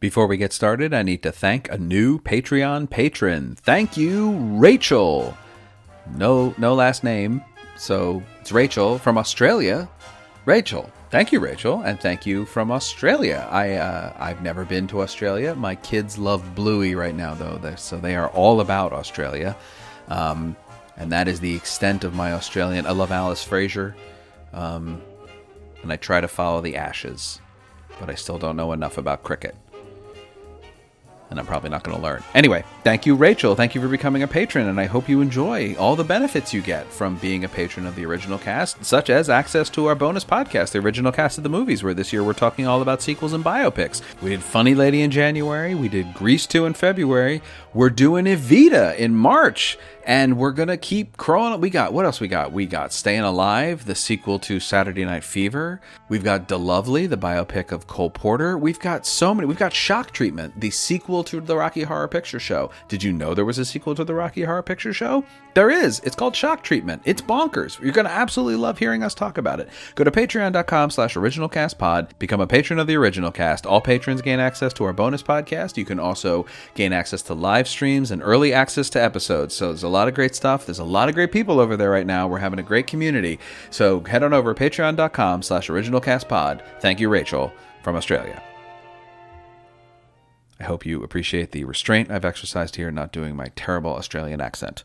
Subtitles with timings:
[0.00, 3.54] Before we get started, I need to thank a new Patreon patron.
[3.54, 5.36] Thank you, Rachel.
[6.16, 7.44] No, no last name,
[7.76, 9.90] so it's Rachel from Australia.
[10.46, 13.46] Rachel, thank you, Rachel, and thank you from Australia.
[13.50, 15.54] I uh, I've never been to Australia.
[15.54, 19.54] My kids love Bluey right now, though, They're- so they are all about Australia,
[20.08, 20.56] um,
[20.96, 22.86] and that is the extent of my Australian.
[22.86, 23.94] I love Alice Fraser,
[24.54, 25.02] um,
[25.82, 27.38] and I try to follow the Ashes,
[28.00, 29.54] but I still don't know enough about cricket
[31.30, 32.22] and I'm probably not going to learn.
[32.34, 33.54] Anyway, thank you, Rachel.
[33.54, 36.60] Thank you for becoming a patron, and I hope you enjoy all the benefits you
[36.60, 40.24] get from being a patron of the original cast, such as access to our bonus
[40.24, 43.32] podcast, the original cast of the movies, where this year we're talking all about sequels
[43.32, 44.02] and biopics.
[44.20, 47.42] We did Funny Lady in January, we did Grease 2 in February,
[47.72, 51.60] we're doing Evita in March, and we're gonna keep crawling.
[51.60, 52.20] We got what else?
[52.20, 55.80] We got we got Staying Alive, the sequel to Saturday Night Fever.
[56.08, 58.58] We've got De-Lovely, the biopic of Cole Porter.
[58.58, 59.46] We've got so many.
[59.46, 62.70] We've got Shock Treatment, the sequel to the Rocky Horror Picture Show.
[62.88, 65.24] Did you know there was a sequel to the Rocky Horror Picture Show?
[65.54, 66.00] There is.
[66.00, 67.02] It's called Shock Treatment.
[67.04, 67.80] It's bonkers.
[67.80, 69.68] You're gonna absolutely love hearing us talk about it.
[69.96, 72.18] Go to Patreon.com/slash OriginalCastPod.
[72.18, 73.66] Become a patron of the Original Cast.
[73.66, 75.76] All patrons gain access to our bonus podcast.
[75.76, 79.54] You can also gain access to live streams and early access to episodes.
[79.54, 80.66] So there's a lot of great stuff.
[80.66, 82.28] There's a lot of great people over there right now.
[82.28, 83.40] We're having a great community.
[83.70, 86.62] So head on over to patreon.com slash originalcastpod.
[86.80, 88.40] Thank you, Rachel, from Australia.
[90.60, 94.84] I hope you appreciate the restraint I've exercised here, not doing my terrible Australian accent.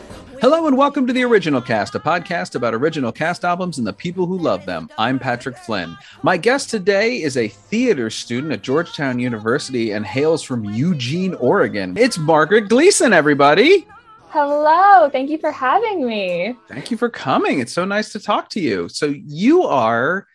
[0.41, 3.93] Hello and welcome to the Original Cast, a podcast about original cast albums and the
[3.93, 4.89] people who love them.
[4.97, 5.95] I'm Patrick Flynn.
[6.23, 11.95] My guest today is a theater student at Georgetown University and hails from Eugene, Oregon.
[11.95, 13.85] It's Margaret Gleason, everybody.
[14.29, 16.55] Hello, thank you for having me.
[16.67, 17.59] Thank you for coming.
[17.59, 18.89] It's so nice to talk to you.
[18.89, 20.25] So you are,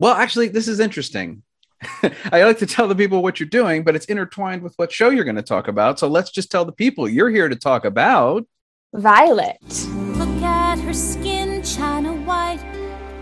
[0.00, 1.44] well, actually, this is interesting.
[2.32, 5.10] I like to tell the people what you're doing, but it's intertwined with what show
[5.10, 6.00] you're going to talk about.
[6.00, 8.44] So let's just tell the people you're here to talk about.
[8.94, 9.88] Violet.
[10.18, 12.60] Look at her skin, china white,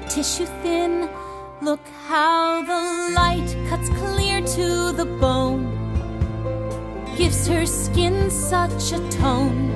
[0.08, 1.08] tissue thin.
[1.62, 5.70] Look how the light cuts clear to the bone.
[7.16, 9.70] Gives her skin such a tone.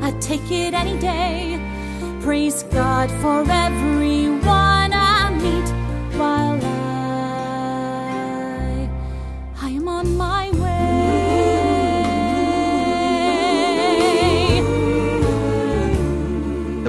[0.00, 1.58] I'd take it any day.
[2.20, 5.68] Praise God for everyone I meet
[6.16, 8.88] while I,
[9.60, 10.45] I am on my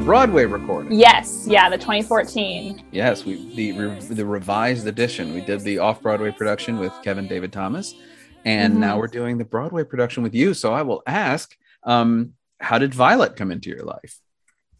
[0.07, 0.93] Broadway recording.
[0.93, 2.81] Yes, yeah, the 2014.
[2.93, 5.33] Yes, we the re, the revised edition.
[5.33, 7.93] We did the off Broadway production with Kevin David Thomas,
[8.45, 8.77] and Mhm.
[8.77, 10.53] now we're doing the Broadway production with you.
[10.53, 14.21] So I will ask, um, how did Violet come into your life?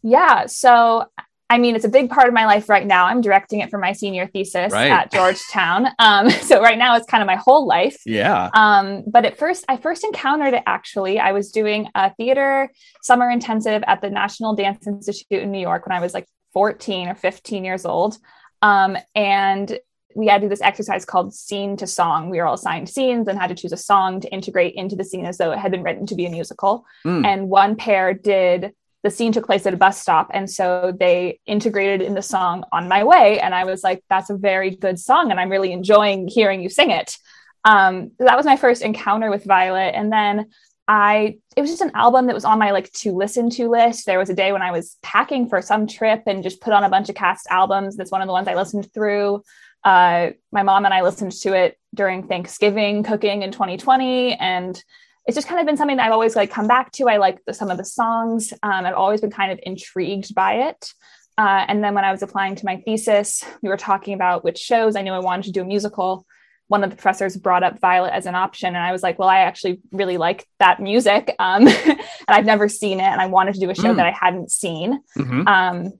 [0.02, 1.04] Yeah, so
[1.50, 3.06] I mean, it's a big part of my life right now.
[3.06, 4.90] I'm directing it for my senior thesis Right.
[4.90, 5.88] at Georgetown.
[5.98, 7.96] Um, so right now it's kind of my whole life.
[8.06, 11.18] Yeah, Um, but at first, I first encountered it actually.
[11.18, 12.70] I was doing a theater
[13.02, 17.08] summer intensive at the National Dance Institute in New York when I was like 14
[17.08, 18.16] or 15 years old.
[18.62, 19.78] Um, and
[20.16, 22.30] we had to do this exercise called scene to song.
[22.30, 25.04] We were all assigned scenes and had to choose a song to integrate into the
[25.04, 26.84] scene as though it had been written to be a musical.
[27.06, 27.24] Mm.
[27.26, 28.72] And one pair did
[29.04, 30.30] the scene took place at a bus stop.
[30.34, 33.38] And so they integrated in the song on my way.
[33.40, 35.30] And I was like, that's a very good song.
[35.30, 37.16] And I'm really enjoying hearing you sing it.
[37.64, 39.94] Um, that was my first encounter with Violet.
[39.94, 40.46] And then
[40.88, 44.06] I, it was just an album that was on my like to listen to list.
[44.06, 46.82] There was a day when I was packing for some trip and just put on
[46.82, 47.96] a bunch of cast albums.
[47.96, 49.42] That's one of the ones I listened through.
[49.84, 54.34] Uh, my mom and I listened to it during Thanksgiving cooking in 2020.
[54.34, 54.82] And
[55.28, 57.08] it's just kind of been something that I've always like come back to.
[57.08, 58.52] I like the, some of the songs.
[58.62, 60.92] Um, I've always been kind of intrigued by it.
[61.36, 64.58] Uh, and then when I was applying to my thesis, we were talking about which
[64.58, 66.26] shows I knew I wanted to do a musical.
[66.66, 69.28] One of the professors brought up Violet as an option, and I was like, "Well,
[69.28, 73.54] I actually really like that music, um, and I've never seen it, and I wanted
[73.54, 73.96] to do a show Mm.
[73.96, 75.46] that I hadn't seen." Mhm.
[75.46, 75.92] Um,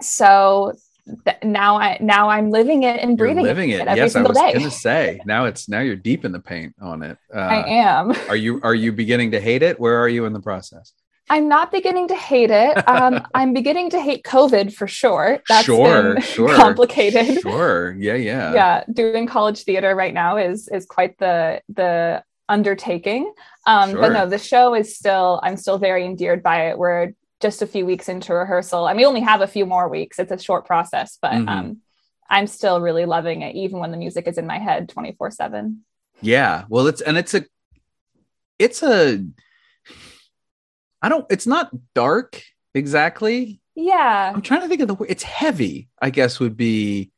[0.00, 0.72] so
[1.24, 3.88] th- now I now I'm living it and breathing you're living it, it.
[3.88, 4.52] every Yes, I was day.
[4.52, 5.20] going to say.
[5.24, 7.18] Now it's now you're deep in the paint on it.
[7.34, 8.12] Uh, I am.
[8.28, 9.80] Are you are you beginning to hate it?
[9.80, 10.92] Where are you in the process?
[11.30, 12.86] I'm not beginning to hate it.
[12.88, 15.40] Um, I'm beginning to hate COVID for sure.
[15.48, 17.40] That's sure, sure, complicated.
[17.40, 23.32] Sure, yeah, yeah, yeah doing college theater right now is is quite the the undertaking
[23.66, 24.00] um Sure.
[24.02, 27.66] but no the show is still i'm still very endeared by it we're just a
[27.66, 30.64] few weeks into rehearsal and we only have a few more weeks it's a short
[30.66, 31.48] process but Mhm.
[31.48, 31.76] um
[32.30, 35.84] i'm still really loving it even when the music is in my head 24 7
[36.22, 36.64] Yeah.
[36.68, 37.44] Well, it's and it's a
[38.58, 39.24] it's a
[41.02, 42.40] I don't it's not dark
[42.74, 43.60] exactly.
[43.74, 45.10] yeah I'm trying to think of the word.
[45.10, 47.10] It's heavy, I guess would be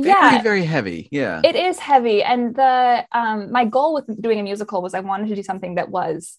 [0.00, 1.08] very, yeah very heavy.
[1.12, 1.40] Yeah.
[1.44, 5.28] it is heavy and the um my goal with doing a musical was i wanted
[5.28, 6.38] to do something that was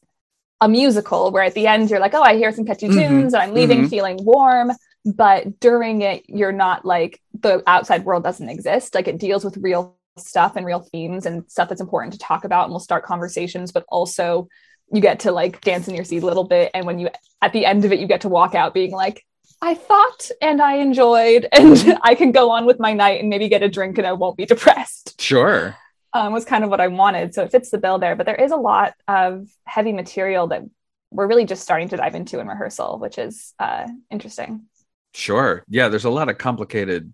[0.61, 3.33] a musical where at the end you're like oh i hear some catchy Mhm, tunes
[3.33, 3.89] and i'm leaving mhm.
[3.89, 4.71] feeling warm
[5.05, 9.57] but during it you're not like the outside world doesn't exist like it deals with
[9.57, 13.05] real stuff and real themes and stuff that's important to talk about and we'll start
[13.05, 14.47] conversations but also
[14.91, 17.09] you get to like dance in your seat a little bit and when you
[17.41, 19.23] at the end of it you get to walk out being like
[19.61, 23.49] I thought and I enjoyed, and I can go on with my night and maybe
[23.49, 25.19] get a drink and I won't be depressed.
[25.19, 25.75] sure.
[26.13, 27.35] Um, was kind of what I wanted.
[27.35, 28.15] So it fits the bill there.
[28.15, 30.63] But there is a lot of heavy material that
[31.11, 34.65] we're really just starting to dive into in rehearsal, which is uh, interesting.
[35.13, 35.63] Sure.
[35.67, 37.13] Yeah, there's a lot of complicated,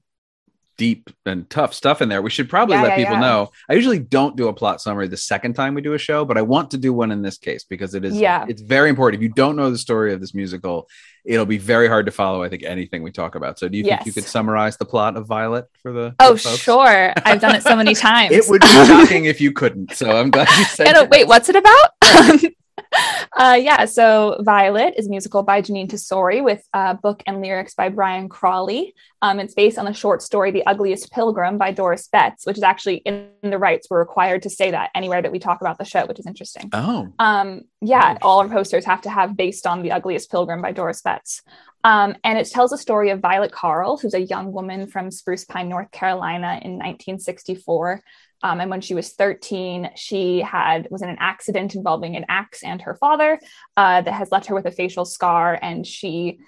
[0.78, 2.22] deep and tough stuff in there.
[2.22, 3.20] We should probably Yeah, let yeah, people yeah.
[3.22, 3.52] know.
[3.70, 6.38] I usually don't do a plot summary the second time we do a show, but
[6.38, 8.46] I want to do one in this case because it is Yeah.
[8.48, 9.22] it's very important.
[9.22, 10.90] If you don't know the story of this musical,
[11.24, 13.58] it'll be very hard to follow, I think, anything we talk about.
[13.58, 16.58] So do you think you could summarize the plot of Violet for the Oh, folks?
[16.58, 17.14] sure.
[17.26, 18.32] I've done it so many times.
[18.34, 19.94] It would be shocking if you couldn't.
[19.94, 21.10] So I'm glad you said it.
[21.10, 21.90] wait, what's it about?
[23.34, 27.74] uh, yeah, so Violet is a musical by Jeanine Tesori with uh, book and lyrics
[27.74, 28.94] by Brian Crawley.
[29.22, 32.64] Um, it's based on the short story The Ugliest Pilgrim by Doris Betts, which is
[32.64, 33.88] actually in the rights.
[33.90, 36.70] We're required to say that anywhere that we talk about the show, which is interesting.
[36.74, 40.72] Oh, Um, yeah, all our posters have to have based on The Ugliest Pilgrim by
[40.72, 41.42] Doris Betts.
[41.84, 45.46] Um, and it tells a story of Violet Karl, who's a young woman from Spruce
[45.46, 48.02] Pine, North Carolina in 1964.
[48.44, 52.64] Um, and when she was 13, she had was in an accident involving an axe
[52.64, 53.40] and her father
[53.78, 56.40] uh, that has left her with a facial scar, and she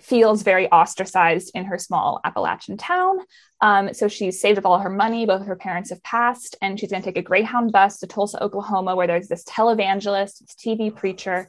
[0.00, 3.18] feels very ostracized in her small Appalachian town.
[3.60, 5.24] Um, so she's saved up all her money.
[5.24, 8.42] Both her parents have passed, and she's going to take a Greyhound bus to Tulsa,
[8.42, 11.48] Oklahoma, where there's this televangelist, this TV preacher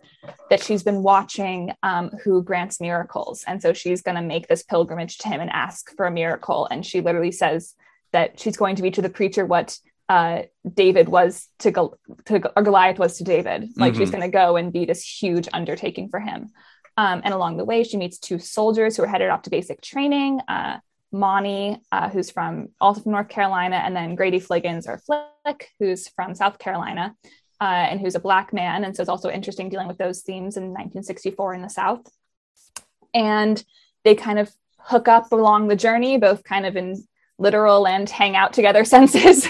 [0.49, 3.43] that she's been watching um, who grants miracles.
[3.47, 6.67] And so she's going to make this pilgrimage to him and ask for a miracle.
[6.69, 7.73] And she literally says
[8.15, 9.77] that she's going to be to the preacher what
[10.07, 10.43] uh,
[10.81, 13.69] David was to, Gol- to or Goliath was to David.
[13.75, 14.13] Like she's Mhm.
[14.13, 16.51] going to go and be this huge undertaking for him.
[16.97, 19.81] Um, and along the way, she meets two soldiers who are headed off to basic
[19.81, 20.39] training.
[20.47, 20.77] Uh,
[21.11, 26.07] Monty, uh, who's from also from North Carolina, and then Grady Fliggins or Flick, who's
[26.09, 27.15] from South Carolina,
[27.61, 28.83] uh, and who's a black man.
[28.83, 32.03] And so it's also interesting dealing with those themes in 1964 in the South.
[33.13, 33.63] And
[34.03, 37.03] they kind of hook up along the journey, both kind of in
[37.37, 39.47] literal and hang out together senses.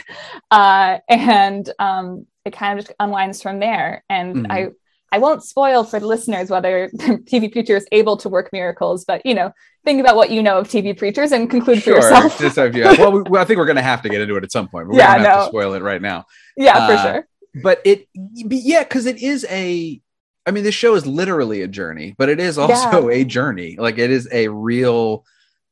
[0.52, 4.04] Uh, and um, it kind of just unwinds from there.
[4.10, 4.52] And Mhm.
[4.52, 4.68] I,
[5.12, 9.26] I won't spoil for the listeners whether TV Preacher is able to work miracles, but
[9.26, 9.52] you know,
[9.86, 12.38] think about what you know of TV preachers and conclude for yourself.
[12.40, 14.36] Just if you, well, we, well, I think we're going to have to get into
[14.36, 14.88] it at some point.
[14.88, 16.26] But we're Yeah, going to have to spoil it right now.
[16.58, 17.28] yeah, Uh, for sure.
[17.64, 20.02] but it yeah because it is a
[20.46, 23.98] i mean this show is literally a journey but it is also a journey like
[23.98, 25.24] it is a real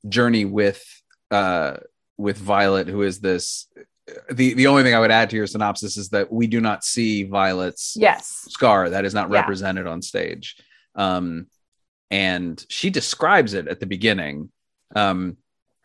[0.07, 0.81] journey with
[1.31, 1.75] uh
[2.17, 3.67] with violet who is this
[4.31, 6.83] the the only thing i would add to your synopsis is that we do not
[6.83, 8.45] see violet's Yes.
[8.49, 9.39] scar that is not Yeah.
[9.39, 10.57] represented on stage
[10.95, 11.47] um
[12.11, 14.51] and she describes it at the beginning
[14.95, 15.37] um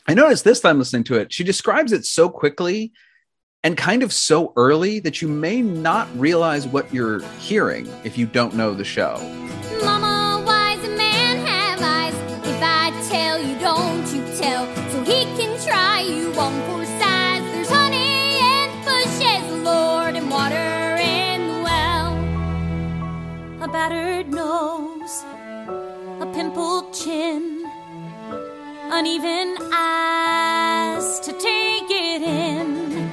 [0.06, 2.92] i noticed this time listening to it she describes it so quickly
[3.64, 8.26] and kind of so early that you may not realize what you're hearing if you
[8.26, 9.16] don't know the show
[23.78, 25.22] battered nose,
[26.20, 27.64] a pimpled chin,
[28.90, 33.06] uneven eyes to take it in.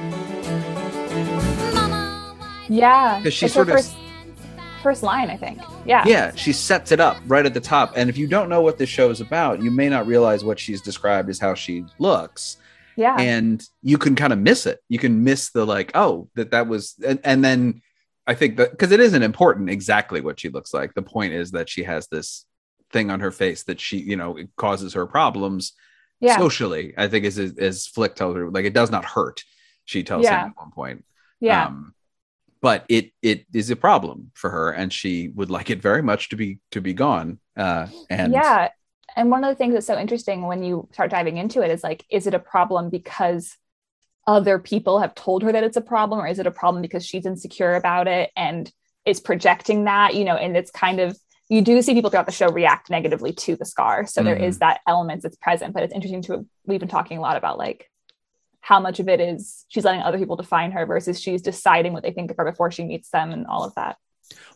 [1.72, 3.20] Mama, why's a Yeah.
[3.22, 3.94] 'Cause she her sort of- first,
[4.82, 5.60] first line, I think.
[5.84, 6.02] Yeah.
[6.04, 8.76] yeah she sets it up right at the top and if you don't know what
[8.76, 12.56] this show is about you may not realize what she's described as how she looks
[12.96, 13.14] Yeah.
[13.20, 16.66] and you can kind of miss it you can miss the like oh that that
[16.66, 17.82] was and, and then
[18.26, 21.52] i think that because it isn't important exactly what she looks like the point is
[21.52, 22.44] that she has this
[22.90, 25.72] thing on her face that she you know it causes her problems
[26.20, 26.38] yeah.
[26.38, 29.42] socially i think as as flick tells her like it does not hurt
[29.84, 30.44] she tells Yeah.
[30.44, 31.04] him at one point
[31.40, 31.66] yeah.
[31.66, 31.94] um,
[32.60, 36.30] but it it is a problem for her and she would like it very much
[36.30, 38.68] to be to be gone uh and yeah.
[39.16, 41.82] And one of the things that's so interesting when you start diving into it is
[41.82, 43.56] like, is it a problem because
[44.26, 47.06] other people have told her that it's a problem, or is it a problem because
[47.06, 48.70] she's insecure about it and
[49.04, 51.16] is projecting that, you know, and it's kind of
[51.48, 54.04] you do see people throughout the show react negatively to the scar.
[54.04, 54.42] So there Mhm.
[54.48, 57.56] is that element that's present, but it's interesting to we've been talking a lot about
[57.56, 57.88] like
[58.60, 62.02] how much of it is she's letting other people define her versus she's deciding what
[62.02, 63.96] they think of her before she meets them and all of that.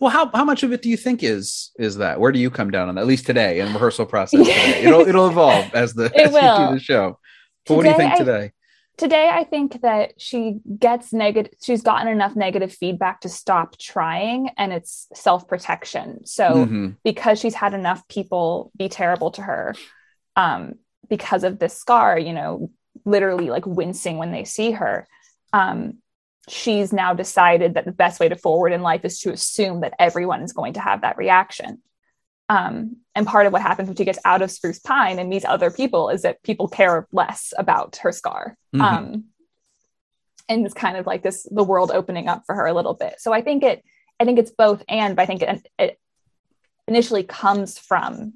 [0.01, 2.19] Well, how, how much of it do you think is is that?
[2.19, 3.03] Where do you come down on that?
[3.03, 4.41] At least today in rehearsal process.
[4.49, 4.83] Today.
[4.83, 6.69] It'll it'll evolve as the It as you will.
[6.71, 7.21] do the show.
[7.69, 8.51] But what do you think today?
[8.97, 14.51] Today, I think that she gets negative, she's gotten enough negative feedback to stop trying,
[14.59, 16.27] and it's self protection.
[16.27, 16.97] So, Mhm.
[17.03, 19.75] because she's had enough people be terrible to her
[20.37, 20.75] um,
[21.09, 22.71] because of this scar, you know,
[23.05, 25.09] literally like wincing when they see her,
[25.53, 25.99] um,
[26.49, 29.95] she's now decided that the best way to forward in life is to assume that
[29.99, 31.83] everyone is going to have that reaction.
[32.49, 35.45] Um, and part of what happens when she gets out of Spruce Pine and meets
[35.45, 38.57] other people is that people care less about her scar.
[38.75, 38.81] Mhm.
[38.81, 39.25] Um,
[40.49, 43.15] and it's kind of like this the world opening up for her a little bit.
[43.19, 43.85] So I think it
[44.19, 45.99] I think it's both and, but I think it, it
[46.87, 48.35] initially comes from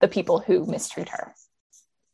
[0.00, 1.34] the people who mistreat her.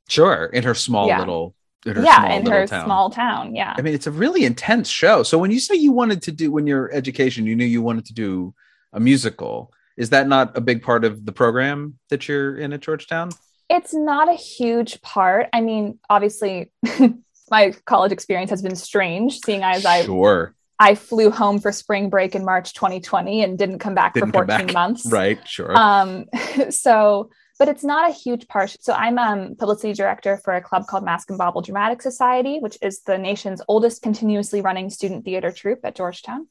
[0.08, 1.18] Sure, in her small Yeah.
[1.20, 1.54] little
[1.86, 2.84] in her yeah, small in her town.
[2.84, 3.54] small town.
[3.54, 3.74] Yeah.
[3.76, 5.22] I mean, it's a really intense show.
[5.22, 8.06] So when you say you wanted to do when your education, you knew you wanted
[8.06, 8.54] to do
[8.92, 9.72] a musical.
[9.96, 13.30] Is that not a big part of the program that you're in at Georgetown?
[13.70, 15.48] it's not a huge part.
[15.52, 16.72] I mean, obviously,
[17.50, 22.10] my college experience has been strange, seeing as I sure, I flew home for spring
[22.10, 24.74] break in March 2020 and didn't come back Didn't for 14 back.
[24.74, 25.06] months.
[25.06, 25.76] right, sure.
[25.76, 26.26] Um,
[26.70, 27.30] so,
[27.60, 28.76] but it's not a huge part.
[28.80, 32.76] So I'm um, publicity director for a club called Mask and Bauble Dramatic Society, which
[32.82, 36.48] is the nation's oldest continuously running student theater troupe at Georgetown.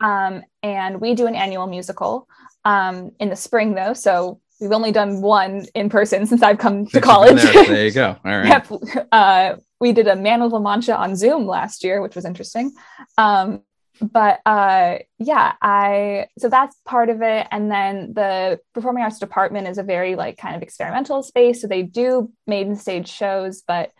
[0.00, 2.28] Um, and we do an annual musical
[2.64, 3.92] um, in the spring, though.
[3.92, 7.42] So we've only done one in person since I've come to college.
[7.42, 8.16] there, there you go.
[8.24, 8.46] All right.
[8.46, 9.06] Yep.
[9.12, 12.72] Uh, we did a Man with La Mancha on Zoom last year, which was interesting.
[13.16, 13.62] Um,
[14.00, 17.46] but uh, yeah, I so that's part of it.
[17.50, 21.60] And then the performing arts department is a very like kind of experimental space.
[21.60, 23.90] So they do maiden stage shows, but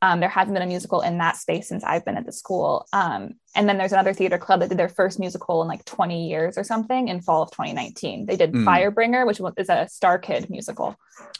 [0.00, 2.86] um, there hasn't been a musical in that space since I've been at the school.
[2.92, 6.28] Um, and then there's another theater club that did their first musical in like 20
[6.28, 8.26] years or something in fall of 2019.
[8.26, 8.68] They did Hmm.
[8.68, 10.94] Firebringer, which was- is a StarKid musical.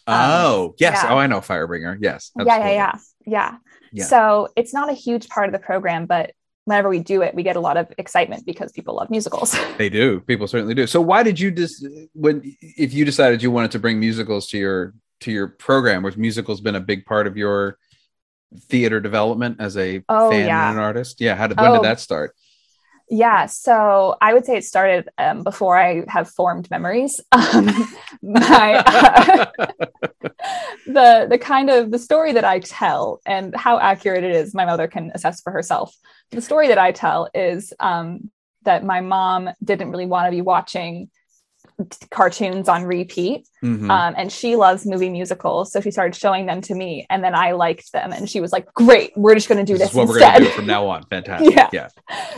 [0.07, 1.01] Oh, yes.
[1.05, 1.13] yeah.
[1.15, 1.99] Oh, I know Firebringer.
[2.01, 2.33] Yes.
[2.37, 2.93] Yeah, yeah, yeah,
[3.27, 3.57] yeah,
[3.93, 4.05] Yeah.
[4.05, 6.33] So it's not a huge part of the program, but
[6.65, 9.57] whenever we do it, we get a lot of excitement because people love musicals.
[9.79, 10.21] They do.
[10.21, 10.87] People certainly do.
[10.87, 14.59] So why did you just when if you decided you wanted to bring musicals to
[14.59, 17.79] your to your program, was musicals been a big part of your
[18.69, 20.69] theater development as a Oh, fan yeah.
[20.71, 21.21] and an artist?
[21.21, 21.35] Yeah.
[21.37, 21.75] How did when Oh.
[21.75, 22.35] did that start?
[23.11, 27.21] yeah, so I would say it started um, before I have formed memories.
[27.33, 27.69] Um,
[28.23, 28.83] my
[30.87, 34.65] the the kind of the story that I tell and how accurate it is, my
[34.65, 35.95] mother can assess for herself.
[36.31, 38.31] The story that I tell is um,
[38.65, 41.11] that my mom didn't really want to be watching
[42.11, 43.91] cartoons on repeat Mhm.
[43.91, 47.35] um, and she loves movie musicals so she started showing them to me and then
[47.35, 49.91] i liked them and she was like great we're just going to do this this,
[49.93, 51.05] is what we're instead do from now on.
[51.11, 51.55] Fantastic.
[51.55, 51.69] Yeah.
[51.73, 51.89] yeah.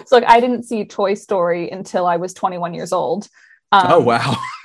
[0.07, 3.29] so like i didn't see toy story until i was 21 years old
[3.73, 4.37] um, oh wow.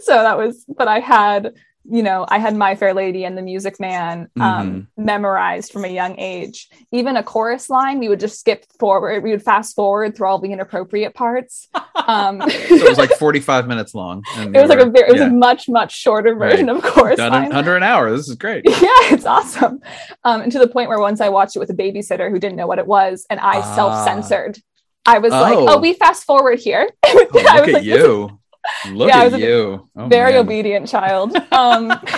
[0.00, 1.52] so that was but i had
[1.86, 5.04] you know i had my fair lady and the music man um, Mm-hmm.
[5.04, 9.30] memorized from a young age even a chorus line we would just skip forward we
[9.30, 11.68] would fast forward through all the inappropriate parts
[12.06, 14.22] um, so it was like 45 minutes long.
[14.36, 15.26] and it was you like a very, it was yeah.
[15.28, 16.52] a much much shorter Right.
[16.52, 18.10] version of chorus done line under an hour.
[18.10, 18.64] This is great.
[18.68, 19.80] yeah, it's awesome.
[20.24, 22.56] Um, and to the point where once I watched it with a babysitter who didn't
[22.56, 23.74] know what it was, and I Ah.
[23.76, 24.58] self-censored.
[25.06, 25.66] I was like, Oh.
[25.68, 28.38] "Oh, we fast forward here." Oh, I look was at like, you.
[28.86, 29.88] Look Yeah, at you.
[29.96, 30.40] Oh, very man.
[30.40, 31.36] obedient child.
[31.52, 31.98] Um,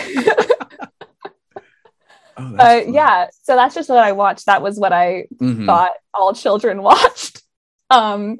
[2.38, 4.46] Oh, uh, yeah, so that's just what I watched.
[4.46, 5.66] That was what I Mhm.
[5.66, 7.42] thought all children watched.
[7.90, 8.38] Um,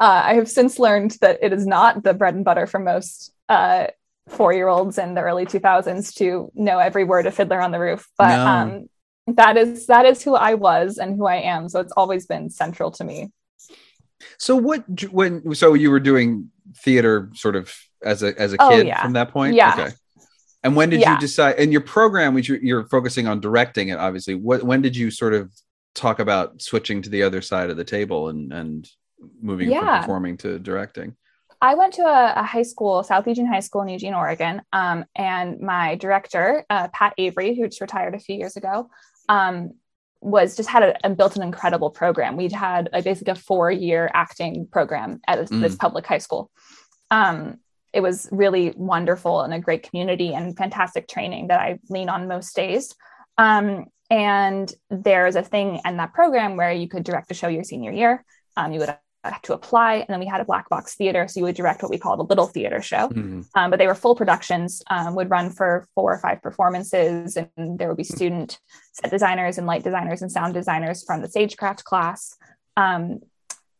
[0.00, 3.32] uh, I have since learned that it is not the bread and butter for most
[3.48, 3.88] uh,
[4.28, 8.38] four-year-olds in the early 2000s to know every word of Fiddler on the Roof, but
[8.38, 8.46] No.
[8.46, 8.88] um,
[9.28, 11.68] that is that is who I was and who I am.
[11.68, 13.30] So it's always been central to me.
[14.38, 17.72] So what when so you were doing theater sort of
[18.04, 19.02] as a as a Oh, kid yeah.
[19.02, 19.54] from that point?
[19.54, 19.74] Yeah.
[19.78, 19.94] Okay.
[20.64, 21.14] And when did Yeah.
[21.14, 24.82] you decide and your program which you're, you're focusing on directing it obviously what when
[24.82, 25.52] did you sort of
[25.94, 28.88] talk about switching to the other side of the table and and
[29.40, 30.00] moving from Yeah.
[30.00, 31.16] performing to directing?
[31.60, 35.04] I went to a, a high school, South Eugene High School in Eugene, Oregon, um,
[35.16, 38.88] and my director, uh, Pat Avery, who just retired a few years ago,
[39.28, 39.72] um,
[40.20, 42.36] was just had a, and built an incredible program.
[42.36, 46.50] We'd had a, basically a four-year acting program at this, this public high school.
[47.10, 47.58] Um,
[47.92, 52.28] it was really wonderful and a great community and fantastic training that I lean on
[52.28, 52.94] most days.
[53.38, 57.64] Um, and there's a thing in that program where you could direct a show your
[57.64, 58.24] senior year.
[58.56, 58.94] Um, you would
[59.42, 61.90] to apply, and then we had a black box theater, so you would direct what
[61.90, 63.08] we called a little theater show.
[63.08, 63.46] Mhm.
[63.54, 67.78] Um, but they were full productions, um, would run for four or five performances, and
[67.78, 68.58] there would be student
[68.92, 72.36] set designers and light designers and sound designers from the Stagecraft class.
[72.76, 73.20] Um,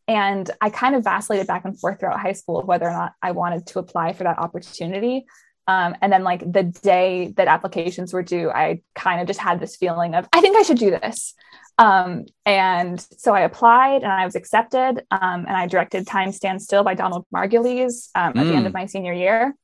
[0.07, 3.12] and I kind of vacillated back and forth throughout high school of whether or not
[3.23, 5.26] I wanted to apply for that opportunity.
[5.68, 9.61] Um, and then, like the day that applications were due, I kind of just had
[9.61, 11.35] this feeling of, I think I should do this.
[11.78, 15.04] Um, and so I applied and I was accepted.
[15.11, 18.66] Um, and I directed Time Stands Still by Donald Margulies um, at the end Mm.
[18.66, 19.54] of my senior year.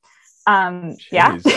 [0.47, 1.37] Um, yeah.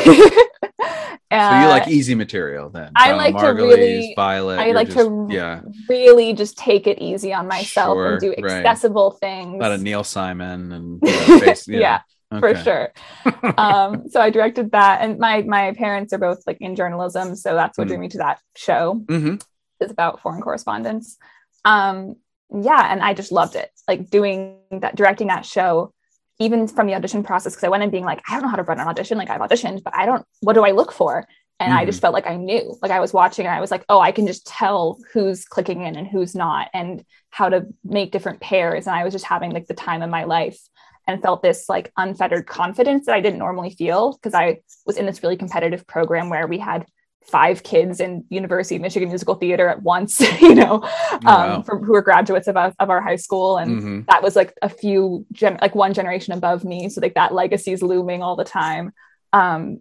[1.31, 2.91] So you like easy material then?
[2.97, 4.59] I Donald like to really- Violet.
[4.61, 8.21] I like to just- r- yeah, really just take it easy on myself Sure, and
[8.21, 8.65] do right.
[8.65, 9.57] accessible things.
[9.57, 12.01] a lot of Neil Simon and you know, face- yeah,
[12.39, 12.63] for okay.
[12.63, 12.93] sure.
[13.59, 17.55] um, so I directed that, and my my parents are both like in journalism, so
[17.55, 17.91] that's what Mm.
[17.91, 19.03] drew me to that show.
[19.05, 19.45] Mhm.
[19.81, 21.17] It's about foreign correspondence.
[21.65, 22.17] Um,
[22.51, 23.71] yeah, and I just loved it.
[23.87, 25.93] Like doing that, directing that show,
[26.39, 28.57] even from the audition process, because I went in being like, I don't know how
[28.57, 29.19] to run an audition.
[29.19, 30.25] Like I've auditioned, but I don't.
[30.41, 31.27] What do I look for?
[31.61, 31.87] And I Mm-hmm.
[31.87, 32.77] just felt like I knew.
[32.81, 35.83] Like I was watching, and I was like, oh, I can just tell who's clicking
[35.83, 38.87] in and who's not, and how to make different pairs.
[38.87, 40.59] And I was just having like the time of my life
[41.07, 45.07] and felt this like unfettered confidence that I didn't normally feel because I was in
[45.07, 46.87] this really competitive program where we had
[47.31, 50.83] five kids in University of Michigan Musical Theater at once, you know,
[51.13, 51.63] um, wow.
[51.63, 53.59] from who were graduates of, our- of our high school.
[53.59, 54.07] And Mhm.
[54.07, 56.89] that was like a few, gen- like one generation above me.
[56.89, 58.93] So like that legacy is looming all the time.
[59.35, 59.81] Um,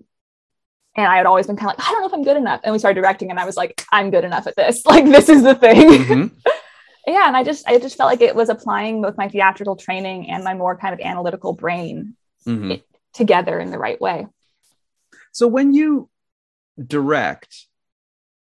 [0.95, 2.59] and I had always been kind of like, I don't know if I'm good enough.
[2.63, 4.83] And we started directing and I was like, I'm good enough at this.
[4.85, 5.89] Like, this is the thing.
[5.89, 6.31] Mhm.
[7.07, 7.27] yeah.
[7.27, 10.43] And I just, I just felt like it was applying both my theatrical training and
[10.43, 12.81] my more kind of analytical brain Mhm.
[13.13, 14.27] together in the right way.
[15.31, 16.09] So when you
[16.85, 17.67] direct,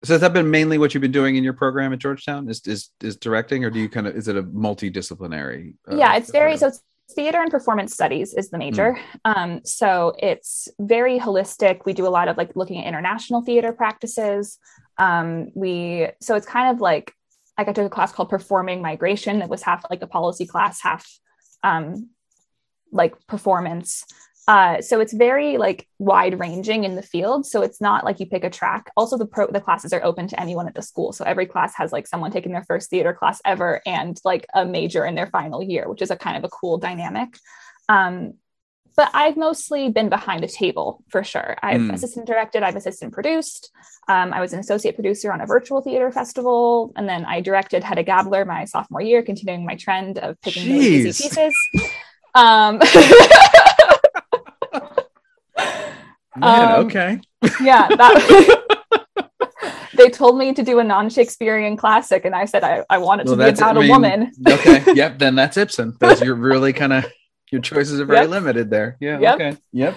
[0.03, 2.49] so has that been mainly what you've been doing in your program at Georgetown?
[2.49, 5.75] Is is, is directing, or do you kind of is it a multidisciplinary?
[5.91, 6.81] uh, yeah it's very so it's
[7.13, 8.97] theater and performance studies is the major.
[9.25, 11.81] Um, so it's very holistic.
[11.85, 14.57] We do a lot of like looking at international theater practices.
[14.97, 17.11] Um, we so it's kind of like
[17.57, 19.39] like i took a class called performing migration.
[19.39, 21.07] That was half like a policy class half
[21.63, 22.09] um,
[22.91, 24.05] like performance
[24.47, 28.25] uh, so it's very like wide ranging in the field so it's not like you
[28.25, 31.11] pick a track also the pro the classes are open to anyone at the school
[31.11, 34.65] so every class has like someone taking their first theater class ever and like a
[34.65, 37.37] major in their final year which is a kind of a cool dynamic
[37.89, 38.33] um,
[38.95, 41.57] but I've mostly been behind a table for sure.
[41.61, 41.93] I've Mm.
[41.93, 43.71] assistant directed, I've assistant produced.
[44.07, 47.83] Um, I was an associate producer on a virtual theater festival, and then I directed
[47.83, 51.53] Hedda Gabler my sophomore year, continuing my trend of picking easy pieces.
[52.35, 52.79] Um,
[56.37, 57.19] Man, um, okay.
[57.61, 58.61] yeah, that.
[59.97, 63.25] they told me to do a non-Shakespearean classic, and I said I, I want it
[63.25, 64.31] to be about I a mean, woman.
[64.47, 64.83] okay.
[64.93, 65.19] Yep.
[65.19, 65.97] Then that's Ibsen.
[65.99, 67.05] Those you're really kind of
[67.51, 68.29] your choices are very Yep.
[68.29, 68.97] limited there.
[68.99, 69.19] Yeah.
[69.19, 69.35] Yep.
[69.35, 69.57] Okay.
[69.71, 69.95] Yep.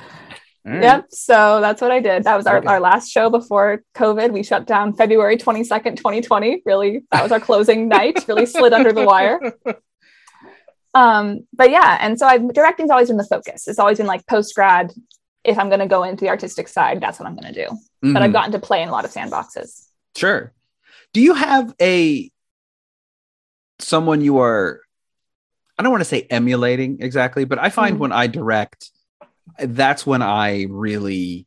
[0.65, 0.83] Right.
[0.83, 1.07] Yep.
[1.11, 2.25] So that's what I did.
[2.25, 2.67] That was our, Okay.
[2.69, 4.33] our last show before COVID.
[4.33, 6.63] We shut down February 22nd, 2020.
[6.67, 8.27] Really, that was our closing night.
[8.29, 9.41] Really slid under the wire.
[10.95, 13.69] Um, but yeah, and so I've directing's always been the focus.
[13.69, 14.93] It's always been like post grad.
[15.45, 17.79] If I'm going to go into the artistic side, that's what I'm going to do.
[18.13, 18.33] But I've Mhm.
[18.33, 19.87] gotten to play in a lot of sandboxes.
[20.17, 20.53] Sure.
[21.13, 22.31] Do you have a
[23.79, 24.81] someone you are
[25.79, 28.01] I don't want to say emulating exactly, but I find Mhm.
[28.01, 28.91] when I direct
[29.61, 31.47] that's when I really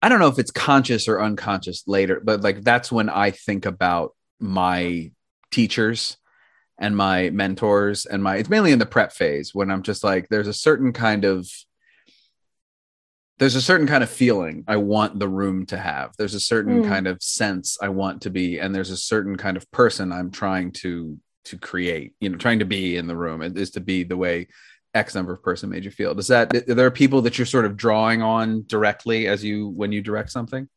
[0.00, 3.66] I don't know if it's conscious or unconscious later, but like that's when I think
[3.66, 5.10] about my
[5.50, 6.16] teachers
[6.78, 10.28] and my mentors and my it's mainly in the prep phase when I'm just like
[10.28, 11.46] there's a certain kind of
[13.38, 16.12] there's a certain kind of feeling I want the room to have.
[16.18, 16.88] There's a certain Mm.
[16.88, 20.30] kind of sense I want to be, and there's a certain kind of person I'm
[20.30, 22.14] trying to to create.
[22.20, 24.48] You know, trying to be in the room is to be the way
[24.92, 26.14] X number of person made you feel.
[26.14, 26.54] Does that?
[26.54, 30.02] Are there are people that you're sort of drawing on directly as you when you
[30.02, 30.68] direct something?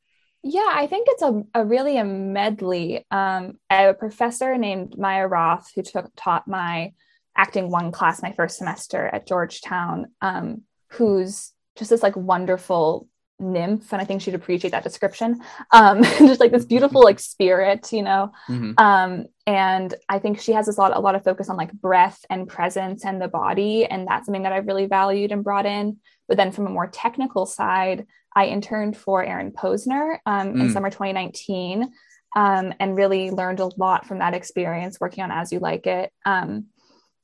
[0.44, 3.06] Yeah, I think it's a, a really a medley.
[3.12, 6.94] Um, I have a professor named Maya Roth who took taught my
[7.36, 13.08] acting one class my first semester at Georgetown, um, who's just this like wonderful
[13.40, 15.42] nymph, and I think she'd appreciate that description.
[15.72, 18.32] Um, just like this beautiful like spirit, you know.
[18.48, 18.80] Mhm.
[18.80, 22.24] Um, and I think she has this lot a lot of focus on like breath
[22.30, 25.98] and presence and the body, and that's something that I've really valued and brought in.
[26.28, 28.06] But then from a more technical side,
[28.36, 30.74] I interned for Aaron Posner um, in Mm.
[30.74, 31.92] summer 2019
[32.36, 36.14] um, and really learned a lot from that experience working on As You Like It.
[36.26, 36.68] Um,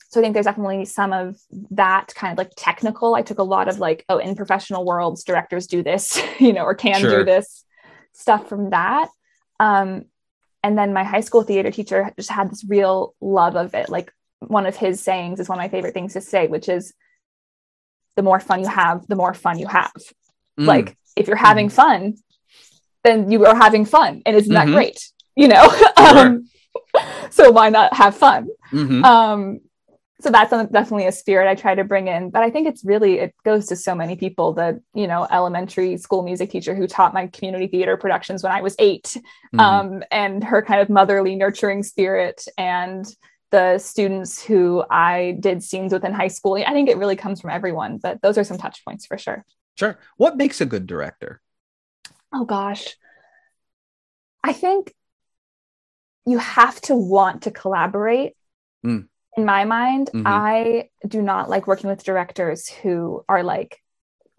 [0.09, 1.37] so I think there's definitely some of
[1.71, 3.15] that kind of like technical.
[3.15, 6.63] I took a lot of like, oh, in professional worlds, directors do this, you know,
[6.63, 7.19] or can Sure.
[7.19, 7.65] do this
[8.13, 9.09] stuff from that.
[9.59, 10.05] Um,
[10.63, 14.11] and then my high school theater teacher just had this real love of it, like
[14.39, 16.93] one of his sayings is one of my favorite things to say, which is
[18.15, 19.91] the more fun you have, the more fun you have.
[20.59, 20.65] Mm.
[20.67, 22.15] Like if you're having fun,
[23.03, 24.21] then you are having fun.
[24.25, 24.55] And isn't Mhm.
[24.55, 25.11] that great?
[25.35, 25.67] You know?
[25.97, 26.49] um,
[27.29, 28.47] so why not have fun?
[28.71, 29.03] Mhm.
[29.03, 29.59] um
[30.19, 33.19] so that's definitely a spirit i try to bring in but i think it's really
[33.19, 37.13] it goes to so many people the you know elementary school music teacher who taught
[37.13, 39.17] my community theater productions when i was 8
[39.53, 39.59] Mhm.
[39.59, 43.05] um and her kind of motherly nurturing spirit and
[43.51, 47.39] the students who i did scenes with in high school i think it really comes
[47.39, 49.99] from everyone but those are some touch points for sure sure.
[50.17, 51.41] What makes a good director?
[52.33, 52.95] oh gosh
[54.43, 54.93] i think
[56.25, 58.33] you have to want to collaborate
[58.85, 59.07] Mm.
[59.37, 60.23] In my mind Mhm.
[60.25, 63.81] i do not like working with directors who are like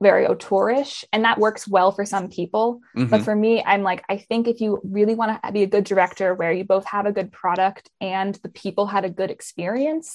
[0.01, 3.25] very auteurish and that works well for some people but Mhm.
[3.25, 6.35] for me i'm like i think if you really want to be a good director
[6.35, 10.09] where you both have a good product and the people had a good experience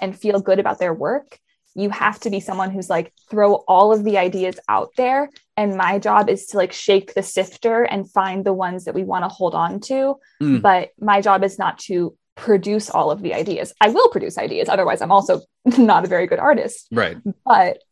[0.00, 1.38] and feel good about their work
[1.74, 5.76] you have to be someone who's like throw all of the ideas out there and
[5.76, 9.22] my job is to like shake the sifter and find the ones that we want
[9.24, 10.62] to hold on to Mm.
[10.62, 14.68] but my job is not to produce all of the ideas i will produce ideas
[14.68, 15.40] otherwise i'm also
[15.78, 17.16] not a very good artist Right.
[17.44, 17.82] but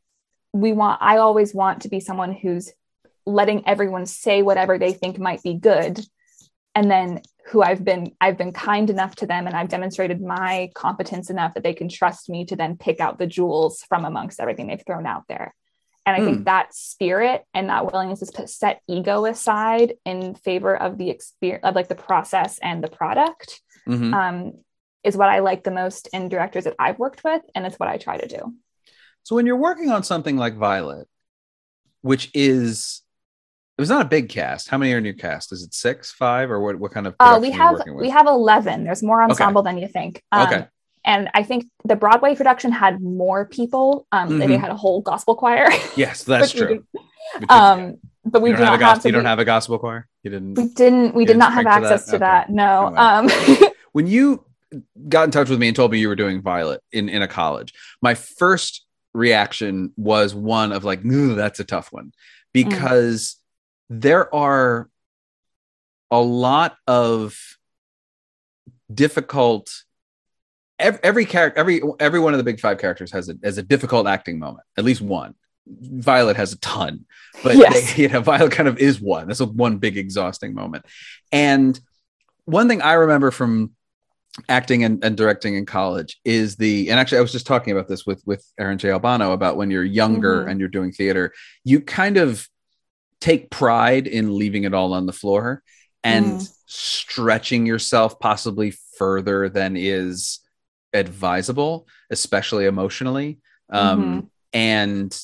[0.52, 2.70] we want i always want to be someone who's
[3.26, 5.98] letting everyone say whatever they think might be good
[6.74, 10.70] and then who i've been i've been kind enough to them and i've demonstrated my
[10.74, 14.38] competence enough that they can trust me to then pick out the jewels from amongst
[14.40, 15.54] everything they've thrown out there
[16.04, 16.26] and i Hmm.
[16.26, 21.64] think that spirit and that willingness to set ego aside in favor of the experience
[21.64, 24.14] of like the process and the product Mhm.
[24.14, 24.52] um,
[25.02, 27.88] is what i like the most in directors that i've worked with and it's what
[27.88, 28.54] i try to do
[29.24, 31.06] So when you're working on something like Violet,
[32.02, 33.02] which is
[33.76, 34.68] it was not a big cast.
[34.68, 35.50] How many are in your cast?
[35.50, 36.76] Is it six, five, or what?
[36.78, 37.14] What kind of?
[37.18, 38.84] Uh, we have we have eleven.
[38.84, 40.22] There's more ensemble than you think.
[40.30, 40.66] Um, Okay.
[41.06, 44.06] And I think the Broadway production had more people.
[44.12, 44.60] Um, They Mhm.
[44.60, 45.66] had a whole gospel choir.
[45.96, 46.68] Yes, that's true.
[46.68, 47.80] did- But you- Um,
[48.32, 48.94] but we do don't have not a have.
[48.96, 50.06] gos- to you don't have a gospel choir.
[50.22, 50.54] You didn't.
[50.60, 51.14] We didn't.
[51.18, 51.92] We did didn't have strike for that?
[51.92, 52.24] access to Okay.
[52.28, 52.50] that.
[52.50, 52.94] No.
[53.04, 53.24] Um,
[53.94, 54.44] when you
[55.08, 57.28] got in touch with me and told me you were doing Violet in in a
[57.28, 62.12] college, my first reaction was one of like, "Ooh, that's a tough one,"
[62.52, 63.36] because
[63.88, 64.90] there are
[66.10, 67.38] a lot of
[68.92, 69.70] difficult.
[70.78, 73.62] Every, every character, every every one of the big five characters has a has a
[73.62, 74.64] difficult acting moment.
[74.76, 75.34] At least one.
[75.66, 77.06] Violet has a ton,
[77.44, 77.94] but Yes.
[77.94, 79.28] they, you know, Violet kind of is one.
[79.28, 80.84] That's a one big exhausting moment.
[81.30, 81.78] And
[82.44, 83.70] one thing I remember from
[84.48, 87.88] acting and, and directing in college is the and actually I was just talking about
[87.88, 88.90] this with with Aaron J.
[88.90, 90.50] Albano about when you're younger Mhm.
[90.50, 91.32] and you're doing theater,
[91.64, 92.48] you kind of
[93.20, 95.62] take pride in leaving it all on the floor
[96.02, 96.52] and Mm.
[96.66, 100.40] stretching yourself possibly further than is
[100.92, 103.38] advisable, especially emotionally.
[103.70, 105.16] Um, and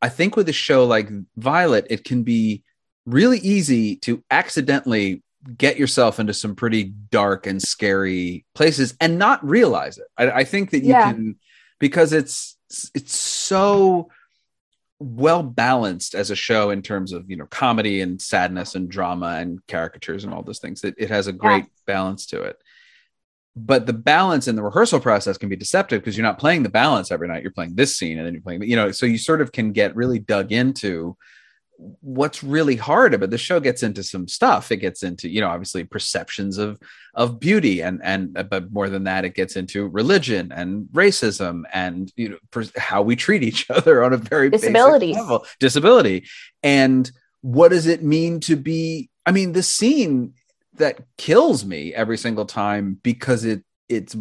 [0.00, 2.62] I think with a show like Violet, it can be
[3.06, 5.22] really easy to accidentally
[5.56, 10.06] get yourself into some pretty dark and scary places and not realize it.
[10.16, 11.12] I, I think that you Yeah.
[11.12, 11.36] can
[11.78, 12.56] because it's
[12.94, 14.08] it's so
[14.98, 19.36] well balanced as a show in terms of you know comedy and sadness and drama
[19.38, 20.82] and caricatures and all those things.
[20.84, 22.56] It, it has a great balance to it.
[23.58, 26.68] But the balance in the rehearsal process can be deceptive because you're not playing the
[26.68, 27.42] balance every night.
[27.42, 29.72] You're playing this scene and then you're playing, you know, so you sort of can
[29.72, 31.16] get really dug into
[31.78, 34.72] what's really hard about the show gets into some stuff.
[34.72, 36.78] It gets into you know obviously perceptions of
[37.14, 42.12] of beauty and and but more than that it gets into religion and racism and
[42.16, 45.14] you know pers- how we treat each other on a very Disability.
[45.14, 45.46] level.
[45.60, 46.26] Disability.
[46.62, 47.10] And
[47.42, 50.32] what does it mean to be i mean the scene
[50.74, 54.16] that kills me every single time because it it's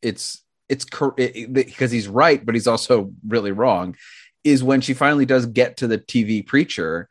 [0.00, 3.96] it's it's cor- it, because he's right but he's also really wrong
[4.44, 7.08] is when she finally does get to the TV preacher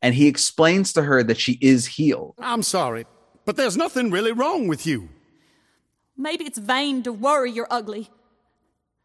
[0.00, 2.34] and he explains to her that she is healed.
[2.38, 3.06] I'm sorry,
[3.44, 5.08] but there's nothing really wrong with you.
[6.16, 8.10] Maybe it's vain to worry you're ugly.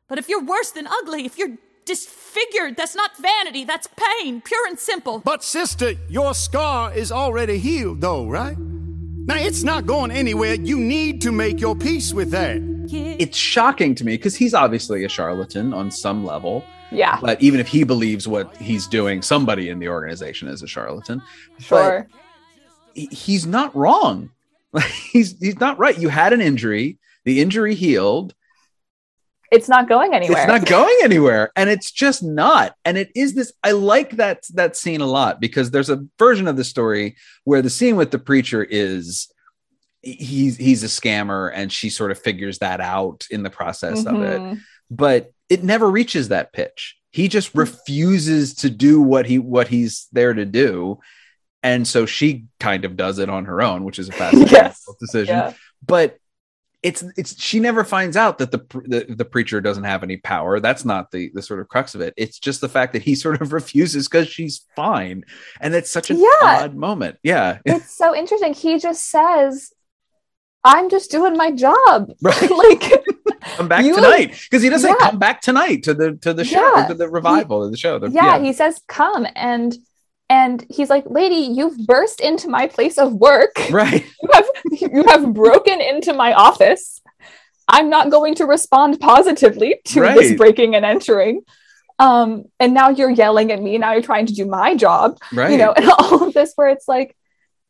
[0.08, 4.68] But if you're worse than ugly, if you're disfigured, that's not vanity, that's pain, pure
[4.68, 5.20] and simple.
[5.20, 8.58] But, sister, your scar is already healed, though, right?
[8.58, 10.56] Now, it's not going anywhere.
[10.56, 12.58] You need to make your peace with that.
[12.92, 16.64] It's shocking to me because he's obviously a charlatan on some level.
[16.94, 17.20] Yeah.
[17.22, 21.22] But even if he believes what he's doing, somebody in the organization is a charlatan.
[21.60, 22.08] Sure.
[22.94, 24.30] he- he's not wrong.
[25.12, 25.98] he's he's not right.
[25.98, 26.98] You had an injury.
[27.26, 28.34] The injury healed.
[29.52, 30.40] It's not going anywhere.
[30.40, 32.76] It's not going anywhere, and it's just not.
[32.86, 33.54] And it is this.
[33.64, 37.62] I like that that scene a lot because there's a version of the story where
[37.62, 39.32] the scene with the preacher is
[40.02, 44.16] he's he's a scammer and she sort of figures that out in the process of
[44.22, 44.60] it Mhm.
[44.92, 47.60] but it never reaches that pitch he just hmm.
[47.60, 51.00] refuses to do what he what he's there to do
[51.62, 54.84] and so she kind of does it on her own which is a fascinating Yes.
[55.00, 55.54] decision Yeah.
[55.86, 56.18] but
[56.82, 58.58] it's it's she never finds out that the,
[58.94, 62.02] the the preacher doesn't have any power that's not the the sort of crux of
[62.02, 65.24] it it's just the fact that he sort of refuses because she's fine
[65.62, 66.28] and it's such an Yeah.
[66.64, 68.54] odd moment yeah It's so interesting.
[68.54, 69.72] He just says,
[70.66, 72.12] I'm just doing my job.
[72.22, 72.84] right like,
[73.56, 75.10] come back You- tonight because he doesn't Yeah.
[75.10, 76.88] come back tonight to the to the show Yeah.
[76.88, 79.26] to the revival of the show The- yeah, he says, come.
[79.36, 79.76] And
[80.30, 83.52] and he's like, lady, you've burst into my place of work.
[83.72, 87.02] right You have you have broken into my office.
[87.68, 91.42] I'm not going to respond positively to this breaking and entering.
[92.00, 93.78] Um, and now you're yelling at me.
[93.78, 95.18] Now you're trying to do my job.
[95.32, 97.16] right you know, and all of this where it's like,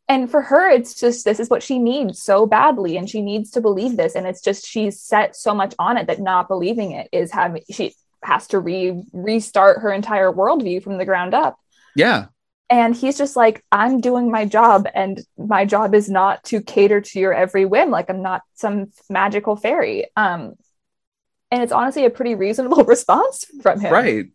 [0.08, 3.50] and for her, it's just this is what she needs so badly, and she needs
[3.52, 6.92] to believe this, and it's just she's set so much on it that not believing
[6.92, 11.58] it is having she has to re restart her entire worldview from the ground up.
[11.94, 12.26] yeah
[12.68, 17.00] And he's just like, I'm doing my job, and my job is not to cater
[17.00, 17.90] to your every whim.
[17.90, 20.06] Like I'm not some magical fairy.
[20.16, 20.54] Um,
[21.50, 23.92] and it's honestly a pretty reasonable response from him.
[23.92, 24.26] right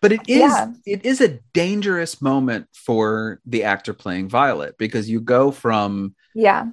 [0.00, 0.72] but it is Yeah.
[0.86, 6.66] it is a dangerous moment for the actor playing violet because you go from Yeah.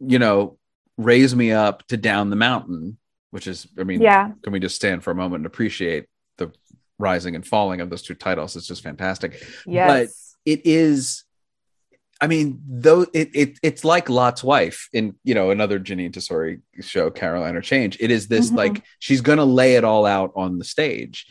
[0.00, 0.58] you know
[0.96, 2.98] raise me up to down the mountain
[3.30, 4.32] which is i mean Yeah.
[4.42, 6.06] can we just stand for a moment and appreciate
[6.38, 6.52] the
[6.98, 10.34] rising and falling of those two titles it's just fantastic Yes.
[10.44, 11.24] it is
[12.20, 16.60] i mean though it, it it's like lot's wife in you know another Jeanine Tesori
[16.80, 18.56] show caroline or change it is this Mhm.
[18.56, 21.26] like she's gonna lay it all out on the stage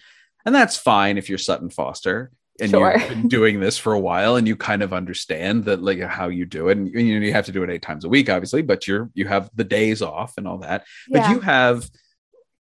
[0.47, 2.97] and that's fine if you're sutton foster and Sure.
[2.97, 6.29] you've been doing this for a while and you kind of understand that like how
[6.29, 8.29] you do it and you know you have to do it eight times a week
[8.29, 11.87] obviously but you're you have the days off and all that but you have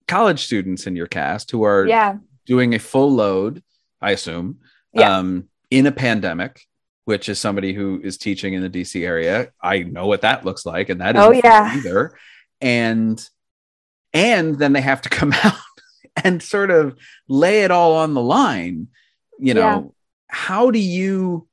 [0.08, 2.16] college students in your cast who are yeah.
[2.46, 3.62] doing a full load,
[4.00, 4.60] I assume,
[4.94, 5.18] Yeah.
[5.18, 6.62] um, in a pandemic,
[7.04, 9.50] which is somebody who is teaching in the DC area.
[9.62, 11.74] I know what that looks like, and that is Oh, yeah.
[11.76, 12.16] either.
[12.62, 13.22] And
[14.14, 15.52] and then they have to come out
[16.24, 16.96] and sort of
[17.28, 18.88] lay it all on the line.
[19.38, 19.88] You know, Yeah.
[20.28, 21.46] how do you?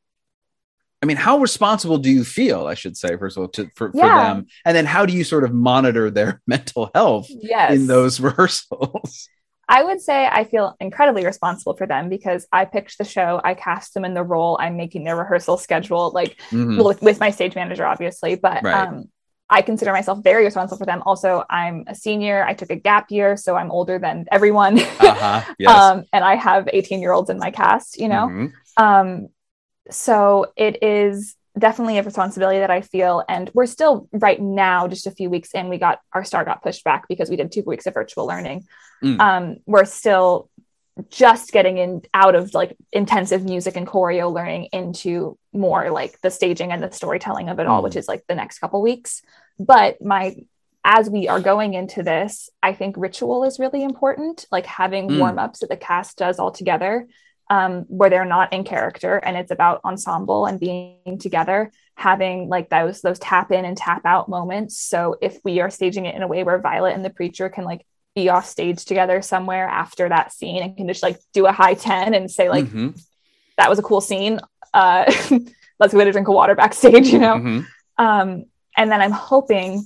[1.04, 2.66] I mean, how responsible do you feel?
[2.66, 5.24] I should say first of all to, for, for them, and then how do you
[5.24, 7.74] sort of monitor their mental health Yes.
[7.74, 9.30] in those rehearsals?
[9.68, 13.56] I would say I feel incredibly responsible for them because I picked the show, I
[13.56, 16.84] cast them in the role, I'm making their rehearsal schedule, like Mhm.
[16.84, 18.88] with, with my stage manager, obviously, but Right.
[18.88, 19.06] um,
[19.50, 21.04] I consider myself very responsible for them.
[21.06, 22.44] Also, I'm a senior.
[22.44, 24.80] I took a gap year, so I'm older than everyone.
[24.80, 25.42] uh-huh.
[25.60, 25.78] Yes.
[25.78, 28.28] um, and I have 18 year olds in my cast, you know?
[28.28, 28.54] Mhm.
[28.78, 29.28] Um,
[29.92, 33.24] so it is definitely a responsibility that I feel.
[33.30, 36.64] And we're still right now, just a few weeks in, we got our start got
[36.64, 38.66] pushed back because we did two weeks of virtual learning.
[39.04, 39.20] Mm.
[39.20, 40.50] Um, we're still
[41.10, 46.32] just getting in out of like intensive music and choreo learning into more like the
[46.32, 47.84] staging and the storytelling of it all, Mm.
[47.84, 49.22] which is like the next couple weeks.
[49.60, 50.36] But my
[50.88, 55.20] as we are going into this, I think ritual is really important, like having Mm.
[55.20, 57.08] warm ups that the cast does all together,
[57.50, 62.70] um, where they're not in character and it's about ensemble and being together, having like
[62.70, 64.80] those those tap in and tap out moments.
[64.80, 67.64] So if we are staging it in a way where Violet and the preacher can
[67.66, 71.52] like be off stage together somewhere after that scene and can just like do a
[71.52, 73.00] high 10 and say like Mhm.
[73.58, 74.40] that was a cool scene
[74.74, 75.04] uh
[75.80, 77.66] let's go get a drink of water backstage you know Mhm.
[77.98, 78.46] um
[78.78, 79.86] and then i'm hoping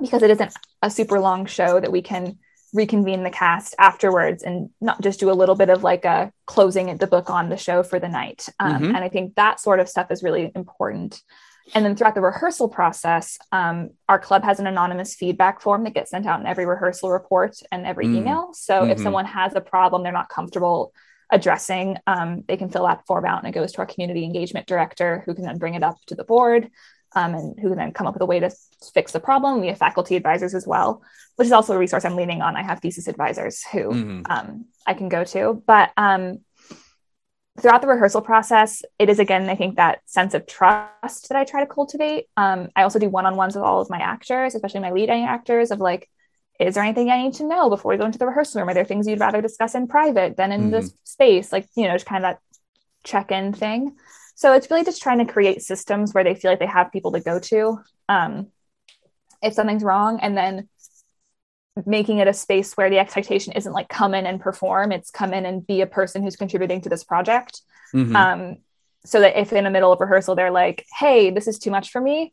[0.00, 2.38] because it isn't a super long show that we can
[2.74, 6.96] reconvene the cast afterwards and not just do a little bit of like a closing
[6.96, 8.86] the book on the show for the night um, Mhm.
[8.88, 11.22] and i think that sort of stuff is really important
[11.74, 15.94] and then throughout the rehearsal process um, our club has an anonymous feedback form that
[15.94, 18.14] gets sent out in every rehearsal report and every Mm.
[18.16, 19.02] email so if Mhm.
[19.02, 20.92] someone has a problem they're not comfortable
[21.30, 24.66] addressing um, they can fill that form out and it goes to our community engagement
[24.66, 26.70] director who can then bring it up to the board
[27.14, 28.50] um, and who can then come up with a way to
[28.94, 29.60] fix the problem.
[29.60, 31.02] We have faculty advisors as well,
[31.36, 32.56] which is also a resource I'm leaning on.
[32.56, 34.22] I have thesis advisors who Mhm.
[34.30, 35.62] um, I can go to.
[35.66, 36.38] But um,
[37.60, 41.44] throughout the rehearsal process, it is again, I think that sense of trust that I
[41.44, 42.26] try to cultivate.
[42.36, 45.24] Um, I also do one on ones with all of my actors, especially my leading
[45.24, 46.08] actors, of like,
[46.58, 48.70] is there anything I need to know before we go into the rehearsal room?
[48.70, 51.52] Are there things you'd rather discuss in private than in this space?
[51.52, 52.40] Like, you know, just kind of that
[53.04, 53.96] check in thing.
[54.34, 57.12] So it's really just trying to create systems where they feel like they have people
[57.12, 58.48] to go to um,
[59.42, 60.68] if something's wrong, and then
[61.86, 65.32] making it a space where the expectation isn't like come in and perform; it's come
[65.32, 67.62] in and be a person who's contributing to this project.
[67.94, 68.14] Mhm.
[68.14, 68.56] Um,
[69.04, 71.90] so that if in the middle of rehearsal they're like, "Hey, this is too much
[71.90, 72.32] for me,"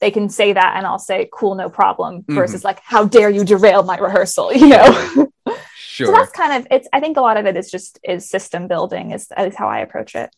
[0.00, 2.34] they can say that and I'll say, cool, no problem, Mm-hmm.
[2.34, 5.28] versus like, how dare you derail my rehearsal, you know?
[5.76, 6.06] Sure.
[6.06, 8.68] so that's kind of it's I think a lot of it is just is system
[8.68, 10.30] building is at least how I approach it.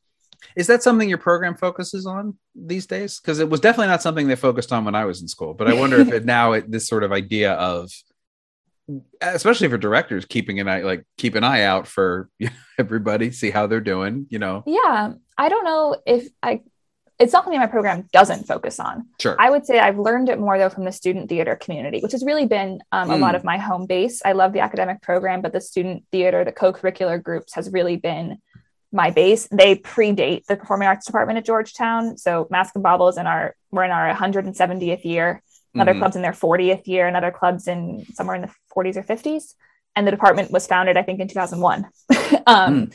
[0.57, 3.21] Is that something your program focuses on these days?
[3.21, 5.53] Because it was definitely not something they focused on when I was in school.
[5.55, 7.93] But I wonder if it now it, this sort of idea of,
[9.21, 12.29] especially for directors, keeping an eye like keep an eye out for
[12.79, 14.27] everybody, see how they're doing.
[14.31, 15.13] You know, Yeah.
[15.39, 16.61] I don't know if I
[17.19, 19.07] it's something my program doesn't focus on.
[19.21, 19.37] sure.
[19.39, 22.25] I would say I've learned it more though from the student theater community, which has
[22.25, 23.37] really been um, a lot Mm.
[23.37, 24.23] of my home base.
[24.25, 28.39] I love the academic program, but the student theater, the co-curricular groups has really been
[28.93, 29.47] my base.
[29.53, 32.19] They predate the performing arts department at Georgetown.
[32.19, 35.43] So Mask and Bauble is in our we're in our 170th year.
[35.75, 35.99] Another Mhm.
[35.99, 37.07] club's in their 40th year.
[37.07, 39.55] Another club's in somewhere in the 40s or 50s.
[39.97, 41.89] And the department was founded, I think, in 2001.
[42.47, 42.91] um,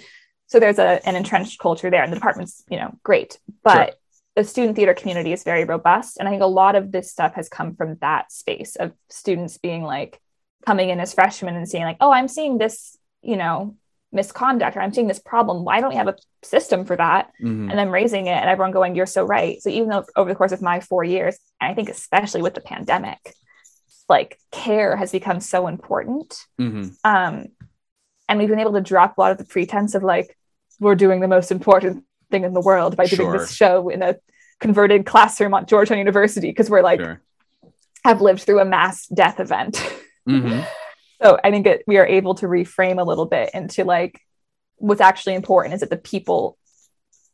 [0.49, 3.99] So there's a, an entrenched culture there, and the department's you know great, but
[4.37, 7.33] the student theater community is very robust, and I think a lot of this stuff
[7.33, 10.21] has come from that space of students being like
[10.65, 13.75] coming in as freshmen and seeing like, oh, I'm seeing this, you know,
[14.17, 15.63] misconduct, or I'm seeing this problem.
[15.63, 17.31] Why don't we have a system for that?
[17.41, 17.69] Mhm.
[17.69, 20.35] and then raising it and everyone going you're so right so even though over the
[20.35, 23.33] course of my four years and i think especially with the pandemic
[24.09, 26.95] like care has become so important Mhm.
[27.03, 27.45] um
[28.29, 30.37] and we've been able to drop a lot of the pretense of like
[30.79, 33.37] we're doing the most important thing in the world by doing Sure.
[33.39, 34.15] this show in a
[34.59, 37.21] converted classroom at georgetown university because we're like Sure.
[38.05, 39.73] have lived through a mass death event
[40.27, 40.65] Mhm.
[41.21, 44.19] so i think it, we are able to reframe a little bit into like
[44.77, 46.57] what's actually important is that the people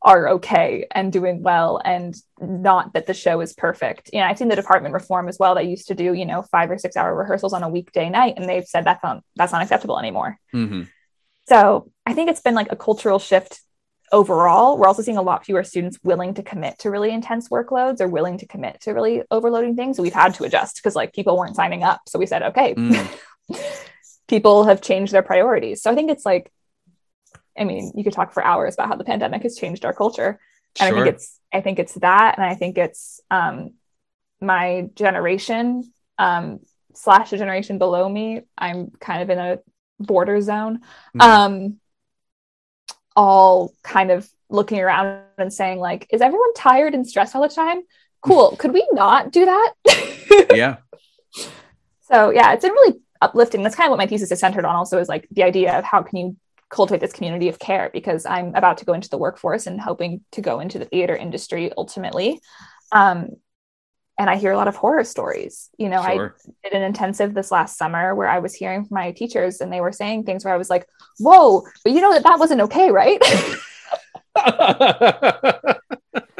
[0.02, 4.10] are okay and doing well and not that the show is perfect.
[4.12, 5.56] You know i've seen the department reform as well.
[5.56, 8.34] They used to do you know five or six hour rehearsals on a weekday night
[8.36, 10.38] and they've said that's not that's not acceptable anymore.
[10.54, 10.90] Mhm.
[11.48, 13.62] so i think it's been like a cultural shift
[14.12, 14.78] overall.
[14.78, 18.08] We're also seeing a lot fewer students willing to commit to really intense workloads or
[18.08, 19.98] willing to commit to really overloading things.
[19.98, 22.02] So we've had to adjust because like people weren't signing up.
[22.08, 23.08] So we said okay Mm.
[24.28, 25.82] people have changed their priorities.
[25.82, 26.52] So i think it's like
[27.58, 30.40] i mean you could talk for hours about how the pandemic has changed our culture.
[30.80, 33.74] And i think it's i think it's that and i think it's um
[34.42, 36.60] my generation um
[36.96, 39.60] slash the generation below me i'm kind of in a
[40.00, 40.82] border zone
[41.16, 41.22] Mhm.
[41.22, 41.80] um
[43.16, 47.48] all kind of looking around and saying like is everyone tired and stressed all the
[47.50, 47.82] time?
[48.22, 48.56] Cool.
[48.60, 49.74] Could we not do that?
[50.54, 50.78] Yeah.
[52.02, 53.64] so yeah it's been really uplifting.
[53.64, 55.84] That's kind of what my thesis is centered on also is like the idea of
[55.84, 56.38] how can you
[56.70, 57.90] cultivate this community of care?
[57.94, 61.16] Because i'm about to go into the workforce and hoping to go into the theater
[61.16, 62.40] industry ultimately.
[62.92, 63.30] Um,
[64.20, 65.70] and i hear a lot of horror stories.
[65.78, 66.16] You know i
[66.64, 69.82] did an intensive this last summer where I was hearing from my teachers and they
[69.82, 70.86] were saying things where I was like,
[71.20, 73.22] whoa, but you know that that wasn't okay, right?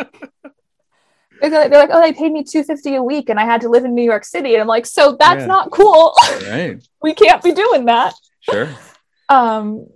[1.52, 3.94] they're like, oh, they paid me 250 a week and I had to live in
[3.94, 4.54] New York City.
[4.54, 5.46] And I'm like, so that's Yeah.
[5.48, 6.14] not cool.
[6.48, 6.82] right.
[7.02, 8.14] we can't be doing that.
[8.42, 8.70] Sure.
[9.30, 9.88] Um,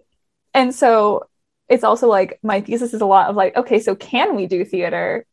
[0.53, 1.27] and so
[1.69, 4.65] it's also like my thesis is a lot of like, okay, so can we do
[4.65, 5.25] theater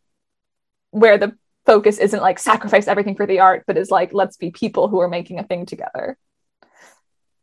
[0.91, 4.51] where the focus isn't like sacrifice everything for the art, but is like, let's be
[4.51, 6.17] people who are making a thing together.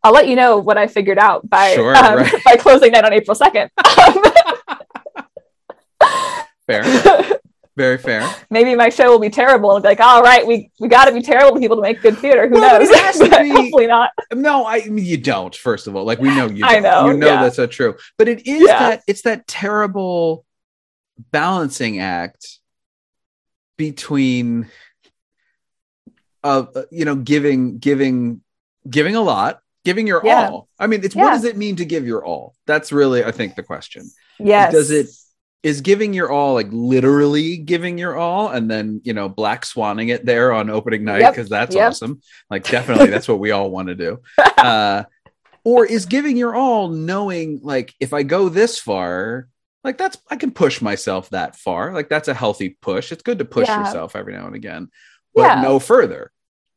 [0.03, 2.43] I'll let you know what I figured out by Sure, um, right.
[2.45, 3.69] by closing night on April second.
[6.67, 7.39] Fair.
[7.81, 8.29] Very fair.
[8.51, 11.11] Maybe my show will be terrible and be like, all right, we we got to
[11.11, 12.47] be terrible people to make good theater.
[12.47, 12.87] Who Well, knows?
[12.91, 14.11] it has to be- hopefully not.
[14.31, 15.55] No, I mean you don't.
[15.55, 16.63] First of all, like we know you.
[16.67, 16.83] Don't.
[16.83, 17.41] know, You know yeah.
[17.41, 17.95] that's not true.
[18.19, 18.77] But it is Yeah.
[18.89, 20.45] that it's that terrible
[21.31, 22.59] balancing act
[23.77, 24.69] between,
[26.43, 28.41] uh, you know, giving, giving,
[28.87, 30.49] giving a lot, giving your Yeah.
[30.49, 30.67] all.
[30.77, 32.53] I mean, it's what does it mean to give your all?
[32.67, 34.09] That's really, I think, the question.
[34.39, 34.71] Yes.
[34.71, 35.07] Does it
[35.63, 40.09] is giving your all like literally giving your all and then you know black swanning
[40.09, 41.89] it there on opening night Yep, because that's yep.
[41.89, 44.19] awesome like definitely that's what we all want to do
[44.57, 45.03] uh
[45.63, 49.47] or is giving your all knowing like if i go this far
[49.83, 53.37] like that's i can push myself that far like that's a healthy push it's good
[53.39, 53.85] to push Yeah.
[53.85, 54.89] yourself every now and again
[55.35, 55.61] but Yeah.
[55.61, 56.31] no further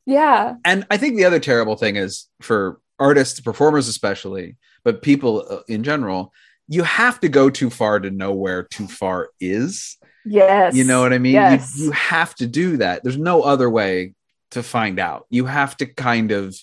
[0.05, 0.55] Yeah.
[0.63, 5.59] and I think the other terrible thing is for artists, performers especially, but people uh,
[5.67, 6.31] in general,
[6.67, 9.97] you have to go too far to know where too far is.
[10.25, 10.75] Yes.
[10.75, 11.33] You know what I mean?
[11.33, 11.77] Yes.
[11.77, 13.03] You, you have to do that.
[13.03, 14.13] There's no other way
[14.51, 15.27] to find out.
[15.29, 16.55] You have to kind of.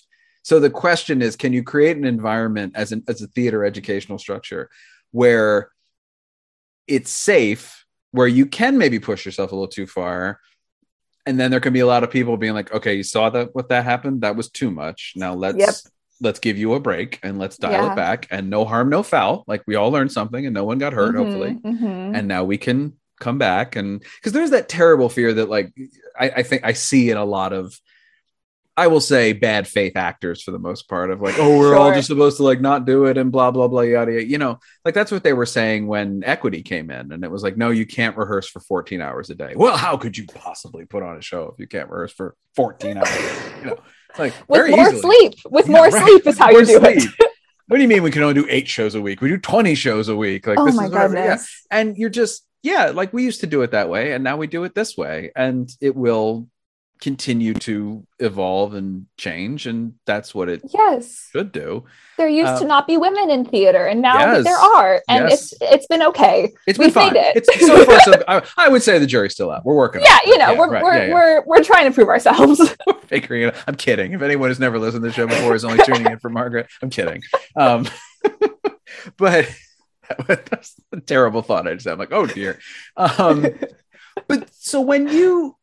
[0.43, 4.19] So the question is, can you create an environment as an as a theater educational
[4.19, 4.69] structure
[5.11, 5.71] where
[6.85, 10.41] it's safe, where you can maybe push yourself a little too far,
[11.25, 13.55] and then there can be a lot of people being like, okay, you saw that
[13.55, 14.21] what that happened?
[14.21, 15.13] That was too much.
[15.15, 15.92] Now let's Yep.
[16.21, 17.91] Let's give you a break and let's dial Yeah.
[17.91, 19.43] it back and no harm, no foul.
[19.47, 22.15] Like we all learned something and no one got hurt, hopefully Mhm, mhm.
[22.17, 25.73] and now we can come back and because there's that terrible fear that like
[26.19, 27.73] I, I think I see in a lot of
[28.75, 31.93] I will say bad faith actors for the most part of like, oh, we're all
[31.93, 34.25] just supposed to like not do it and blah blah blah yada yada.
[34.25, 37.43] You know, like that's what they were saying when equity came in, and it was
[37.43, 39.53] like, no, you can't rehearse for 14 hours a day.
[39.55, 42.97] Well, how could you possibly put on a show if you can't rehearse for 14
[42.97, 43.09] hours?
[43.59, 43.77] You know,
[44.17, 45.01] like with more easily.
[45.01, 45.33] sleep.
[45.49, 46.03] With Yeah, more right.
[46.03, 47.03] sleep is how More you do it.
[47.67, 49.21] What do you mean we can only do eight shows a week?
[49.21, 50.45] We do 20 shows a week.
[50.47, 51.15] Like oh this my is whatever.
[51.15, 51.37] Yeah
[51.71, 54.47] and you're just yeah like we used to do it that way and now we
[54.47, 56.47] do it this way and it will
[57.01, 61.27] continue to evolve and change and that's what it Yes.
[61.33, 61.83] should do
[62.17, 64.45] There used Uh, to not be women in theater, and now yes.
[64.45, 65.51] there are, and Yes.
[65.51, 66.53] it's it's been okay.
[66.65, 67.35] it's been We've fine made it.
[67.37, 70.17] it's so far so I, I would say the jury's still out we're working Yeah,
[70.23, 70.27] it.
[70.27, 71.13] you know, we're right, we're, yeah, yeah.
[71.13, 72.59] we're we're trying to prove ourselves.
[72.87, 73.63] We're figuring it out.
[73.67, 76.19] i'm kidding if anyone has never listened to the show before is only tuning in
[76.19, 77.21] for margaret i'm kidding
[77.55, 77.87] um
[79.17, 79.47] but
[80.27, 81.93] that's a terrible thought i just had.
[81.93, 82.59] i'm like oh dear
[82.97, 83.45] um
[84.27, 85.55] but so when you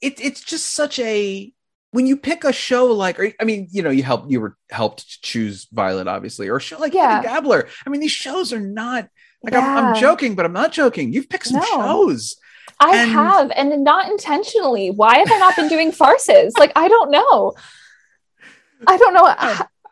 [0.00, 1.52] it, it's just such a
[1.90, 4.56] when you pick a show like or, i mean you know you helped you were
[4.70, 7.22] helped to choose violet obviously or a show like Yeah.
[7.22, 7.40] yeah.
[7.40, 7.68] Gabler.
[7.86, 9.08] i mean these shows are not
[9.42, 11.66] like I'm, I'm joking but i'm not joking you've picked some No.
[11.66, 12.36] shows
[12.80, 14.90] I And- have, and not intentionally.
[14.92, 16.56] Why have I not been doing farces?
[16.56, 17.54] Like I don't know.
[18.86, 19.24] I don't know.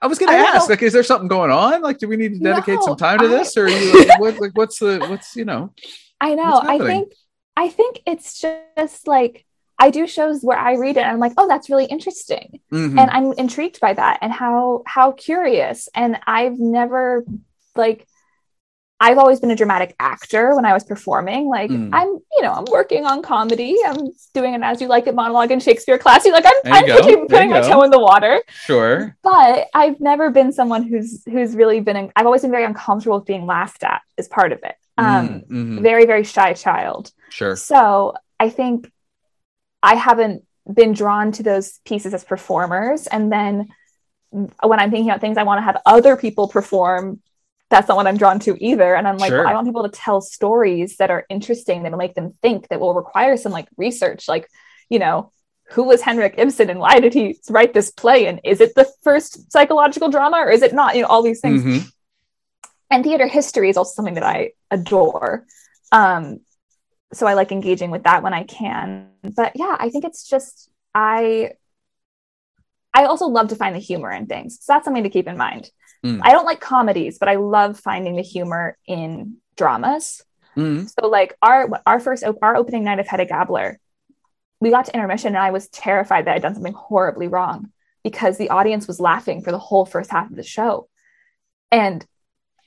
[0.02, 2.34] i was gonna I ask like is there something going on like do we need
[2.34, 4.98] to dedicate No, some time to I- this or you like, what, like what's the
[5.08, 5.72] what's you know
[6.20, 6.60] I know.
[6.62, 7.12] I think
[7.56, 9.45] I think it's just like
[9.78, 12.60] I do shows where I read it and I'm like, oh, that's really interesting.
[12.72, 12.98] Mhm.
[12.98, 15.88] And I'm intrigued by that and how how curious.
[15.94, 17.24] And I've never
[17.74, 18.06] like
[18.98, 21.48] I've always been a dramatic actor when I was performing.
[21.50, 21.90] Like Mm.
[21.92, 23.76] I'm, you know, I'm working on comedy.
[23.86, 26.24] I'm doing an as you like it monologue in Shakespeare class.
[26.24, 27.68] you Like I'm, I'm putting, putting my go.
[27.68, 28.40] toe in the water.
[28.48, 32.10] sure But I've never been someone who's who's really been.
[32.16, 34.00] I've always been very uncomfortable with being laughed at.
[34.16, 34.76] as part of it.
[34.96, 35.82] Um, Mm, mhm.
[35.82, 37.12] very very shy child.
[37.28, 38.90] sure So I think
[39.82, 43.06] I haven't been drawn to those pieces as performers.
[43.06, 43.68] And then
[44.30, 47.20] when I'm thinking about things I want to have other people perform,
[47.70, 48.94] that's not what I'm drawn to either.
[48.94, 49.38] And I'm like, Sure.
[49.38, 52.80] well, I want people to tell stories that are interesting, that'll make them think, that
[52.80, 54.48] will require some like research, like,
[54.88, 55.32] you know,
[55.70, 58.26] who was Henrik Ibsen and why did he write this play?
[58.26, 60.94] And is it the first psychological drama or is it not?
[60.94, 61.90] You know, all these things Mhm.
[62.90, 65.44] and theater history is also something that I adore.
[65.90, 66.40] Um,
[67.12, 69.08] so I like engaging with that when I can.
[69.22, 71.52] But yeah, I think it's just I
[72.94, 74.58] I also love to find the humor in things.
[74.62, 75.70] So that's something to keep in mind.
[76.04, 76.20] Mm.
[76.22, 80.24] I don't like comedies, but I love finding the humor in dramas.
[80.56, 80.88] Mhm.
[80.88, 83.78] So like our our first op- our opening night of Hedda Gabler,
[84.60, 88.38] we got to intermission and I was terrified that I'd done something horribly wrong because
[88.38, 90.88] the audience was laughing for the whole first half of the show.
[91.70, 92.04] And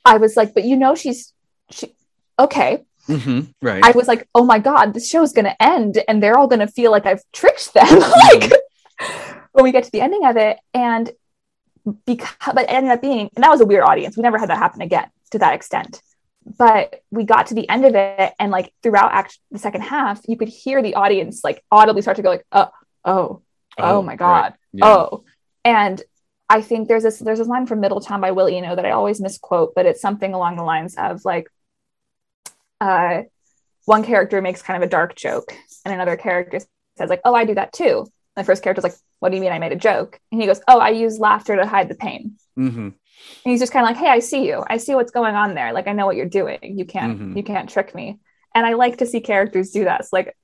[0.06, 1.34] I was like, but you know she's
[1.72, 1.96] she
[2.38, 2.86] okay.
[3.08, 3.54] Mhm.
[3.62, 6.48] right I was like, oh my God, this show is gonna end and they're all
[6.48, 7.88] gonna feel like I've tricked them.
[8.00, 8.52] like
[9.52, 11.12] when we get to the ending of it, and
[12.06, 14.18] because but it ended up being and that was a weird audience.
[14.18, 16.02] We never had that happen again to that extent.
[16.58, 20.22] But we got to the end of it, and like throughout act the second half,
[20.28, 22.70] you could hear the audience like audibly start to go like, oh,
[23.06, 23.42] oh,
[23.78, 24.20] oh, my right.
[24.20, 24.54] God.
[24.74, 24.86] Yeah.
[24.86, 25.24] Oh,
[25.64, 26.02] and
[26.50, 29.22] I think there's this there's this line from Middletown by Will Eno that I always
[29.22, 31.48] misquote, but it's something along the lines of like,
[32.82, 33.24] uh,
[33.86, 35.54] one character makes kind of a dark joke,
[35.86, 36.60] and another character
[36.98, 38.00] says like, "Oh, I do that too."
[38.36, 40.48] And the first character's like, "What do you mean I made a joke?" And he
[40.48, 42.80] goes, "Oh, I use laughter to hide the pain." Mm-hmm.
[42.80, 42.96] And
[43.44, 44.64] he's just kind of like, "Hey, I see you.
[44.68, 45.74] I see what's going on there.
[45.74, 46.60] Like, I know what you're doing.
[46.62, 47.36] You can't Mhm.
[47.38, 48.20] you can't trick me."
[48.56, 50.06] And I like to see characters do that.
[50.06, 50.36] So like,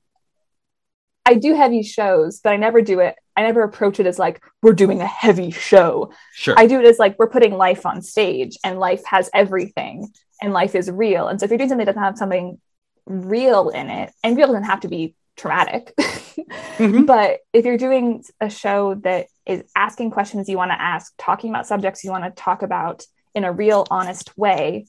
[1.26, 3.16] I do heavy shows, but I never do it.
[3.36, 6.12] I never approach it as like we're doing a heavy show.
[6.34, 10.14] sure I do it as like we're putting life on stage, and life has everything,
[10.42, 11.28] and life is real.
[11.28, 12.60] And so if you're doing something that doesn't have something
[13.06, 15.94] real in it, and real doesn't have to be traumatic,
[16.78, 17.06] Mhm.
[17.06, 21.50] but if you're doing a show that is asking questions you want to ask, talking
[21.50, 24.86] about subjects you want to talk about in a real, honest way,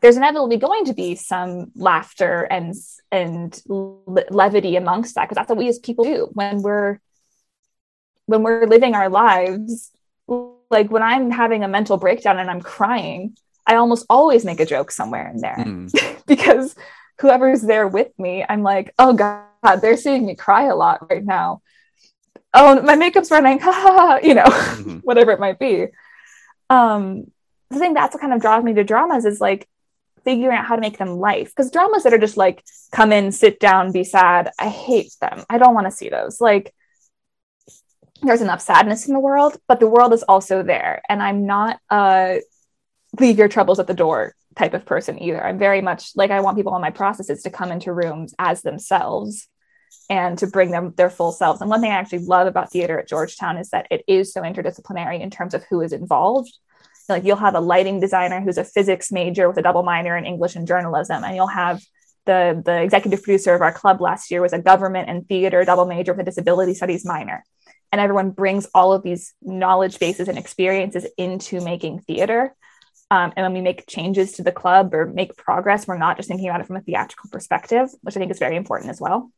[0.00, 2.74] there's inevitably going to be some laughter and
[3.12, 6.98] and le- levity amongst that because that's what we as people do when we're
[8.26, 9.90] when we're living our lives.
[10.70, 13.36] Like when I'm having a mental breakdown and I'm crying,
[13.66, 16.24] I almost always make a joke somewhere in there Mm.
[16.26, 16.76] because
[17.20, 21.24] whoever's there with me, I'm like, oh God, they're seeing me cry a lot right
[21.24, 21.60] now.
[22.54, 25.00] Oh, my makeup's running, ha ha, ha, you know, Mhm.
[25.04, 25.86] whatever it might be.
[26.68, 27.30] Um,
[27.72, 29.68] I think that's what kind of draws me to dramas is like
[30.24, 31.48] figuring out how to make them life.
[31.48, 35.44] Because dramas that are just like come in, sit down, be sad, I hate them.
[35.48, 36.40] I don't want to see those.
[36.40, 36.74] Like
[38.22, 41.02] there's enough sadness in the world, but the world is also there.
[41.08, 42.36] And I'm not uh
[43.18, 45.42] leave your troubles at the door type of person either.
[45.42, 48.62] I'm very much like I want people on my processes to come into rooms as
[48.62, 49.48] themselves
[50.08, 51.60] and to bring them their full selves.
[51.60, 54.42] And one thing I actually love about theater at Georgetown is that it is so
[54.42, 56.52] interdisciplinary in terms of who is involved.
[57.10, 60.24] Like you'll have a lighting designer who's a physics major with a double minor in
[60.24, 61.82] English and journalism, and you'll have
[62.26, 65.86] the the executive producer of our club last year was a government and theater double
[65.86, 67.44] major with a disability studies minor.
[67.92, 72.54] And everyone brings all of these knowledge bases and experiences into making theater.
[73.10, 76.28] Um, and when we make changes to the club or make progress, we're not just
[76.28, 79.32] thinking about it from a theatrical perspective, which I think is very important as well.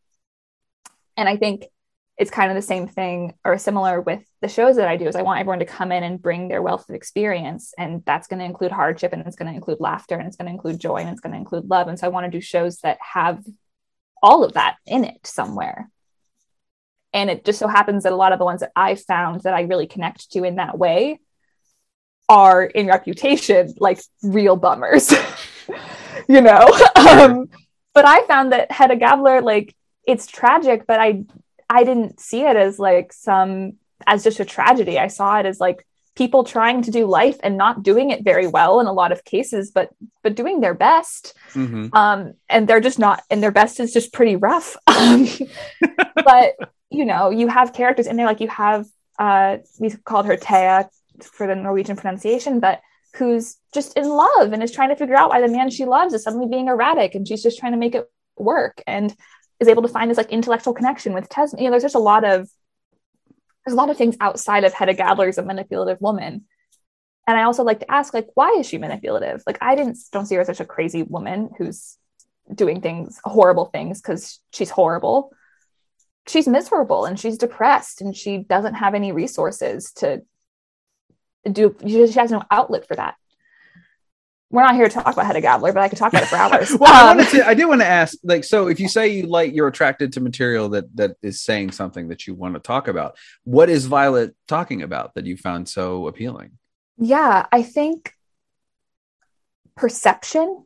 [1.16, 1.64] And I think
[2.22, 5.16] it's kind of the same thing or similar with the shows that I do is
[5.16, 8.38] I want everyone to come in and bring their wealth of experience and that's going
[8.38, 10.98] to include hardship and it's going to include laughter and it's going to include joy
[10.98, 13.44] and it's going to include love and so I want to do shows that have
[14.22, 15.90] all of that in it somewhere.
[17.12, 19.52] And it just so happens that a lot of the ones that I found that
[19.52, 21.18] I really connect to in that way
[22.28, 25.10] are in reputation like real bummers.
[26.28, 26.68] you know.
[26.94, 27.48] um,
[27.94, 29.74] but I found that Hedda Gabler like
[30.06, 31.24] it's tragic, but I
[31.72, 34.98] I didn't see it as like some as just a tragedy.
[34.98, 38.46] I saw it as like people trying to do life and not doing it very
[38.46, 39.88] well in a lot of cases, but
[40.22, 41.34] but doing their best.
[41.54, 41.96] Mm-hmm.
[41.96, 44.76] Um, and they're just not, and their best is just pretty rough.
[44.86, 45.26] Um,
[46.14, 46.54] but
[46.90, 48.86] you know, you have characters in there like you have
[49.18, 50.90] uh, we called her Thea
[51.22, 52.82] for the Norwegian pronunciation, but
[53.16, 56.12] who's just in love and is trying to figure out why the man she loves
[56.12, 58.82] is suddenly being erratic, and she's just trying to make it work.
[58.86, 59.14] And
[59.62, 61.60] is able to find this like intellectual connection with Tesman.
[61.60, 62.48] You know, there's just a lot of
[63.64, 66.44] there's a lot of things outside of Hedda Gabler as a manipulative woman.
[67.28, 69.44] And I also like to ask, like, why is she manipulative?
[69.46, 71.96] Like, I didn't don't see her as such a crazy woman who's
[72.52, 75.32] doing things, horrible things, because she's horrible.
[76.26, 80.22] She's miserable and she's depressed and she doesn't have any resources to
[81.50, 81.76] do.
[81.86, 83.14] She has no outlet for that
[84.52, 86.36] we're not here to talk about Hedda Gabler, but I could talk about it for
[86.36, 86.76] hours.
[86.78, 87.48] well, um, I wanted to.
[87.48, 90.20] I did want to ask, like, so if you say you like, you're attracted to
[90.20, 93.16] material that that is saying something that you want to talk about.
[93.44, 96.58] What is Violet talking about that you found so appealing?
[96.98, 98.12] Yeah, I think
[99.74, 100.64] perception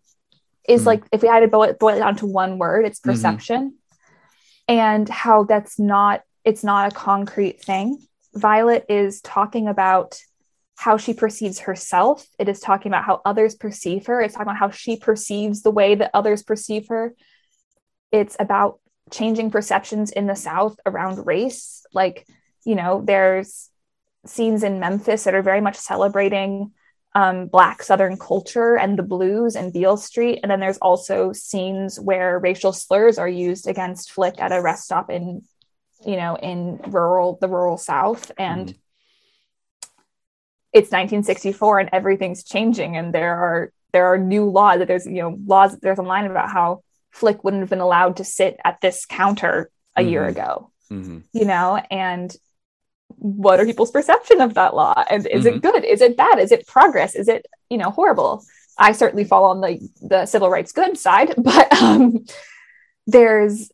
[0.69, 0.89] is mm-hmm.
[0.89, 3.13] like if we had to boil it, boil it down to one word, it's mm-hmm.
[3.13, 4.77] perception, mm-hmm.
[4.77, 8.05] and how that's not it's not a concrete thing.
[8.35, 10.19] Violet is talking about
[10.77, 12.27] how she perceives herself.
[12.39, 14.21] It is talking about how others perceive her.
[14.21, 17.15] It's talking about how she perceives the way that others perceive her.
[18.13, 18.79] It's about
[19.11, 21.85] changing perceptions in the South around race.
[21.95, 22.27] Like,
[22.65, 23.71] you know, there's
[24.27, 26.73] scenes in Memphis that are very much celebrating
[27.15, 30.41] um, Black Southern culture and the blues and Beale Street.
[30.43, 34.85] And then there's also scenes where racial slurs are used against Flick at a rest
[34.85, 35.43] stop in,
[36.05, 38.31] you know, in rural, the rural South.
[38.37, 38.79] And mm
[40.77, 45.23] it's 1964 and everything's changing and there are there are new laws that there's you
[45.23, 48.59] know laws that there's a line about how flick wouldn't have been allowed to sit
[48.63, 50.11] at this counter a mm-hmm.
[50.11, 51.21] year ago mm-hmm.
[51.33, 52.37] you know and
[53.09, 55.57] what are people's perception of that law and is mm-hmm.
[55.57, 58.45] it good is it bad is it progress is it you know horrible
[58.77, 62.23] i certainly fall on the the civil rights good side but um
[63.07, 63.73] there's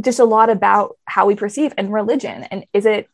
[0.00, 3.10] just a lot about how we perceive and religion and is it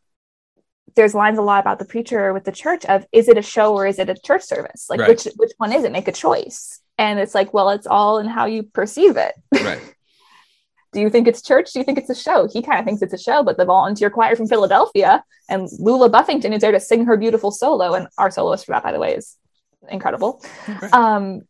[0.95, 3.73] there's lines a lot about the preacher with the church of is it a show
[3.73, 4.87] or is it a church service?
[4.89, 5.09] Like right.
[5.09, 5.91] which which one is it?
[5.91, 6.79] Make a choice.
[6.97, 9.35] And it's like, well, it's all in how you perceive it.
[9.63, 9.81] Right.
[10.93, 11.73] Do you think it's church?
[11.73, 12.47] Do you think it's a show?
[12.47, 16.07] He kind of thinks it's a show, but the volunteer choir from Philadelphia and Lula
[16.07, 17.95] Buffington is there to sing her beautiful solo.
[17.95, 19.35] And our soloist for that, by the way, is
[19.89, 20.41] incredible.
[20.69, 20.87] Okay.
[20.87, 21.41] Um,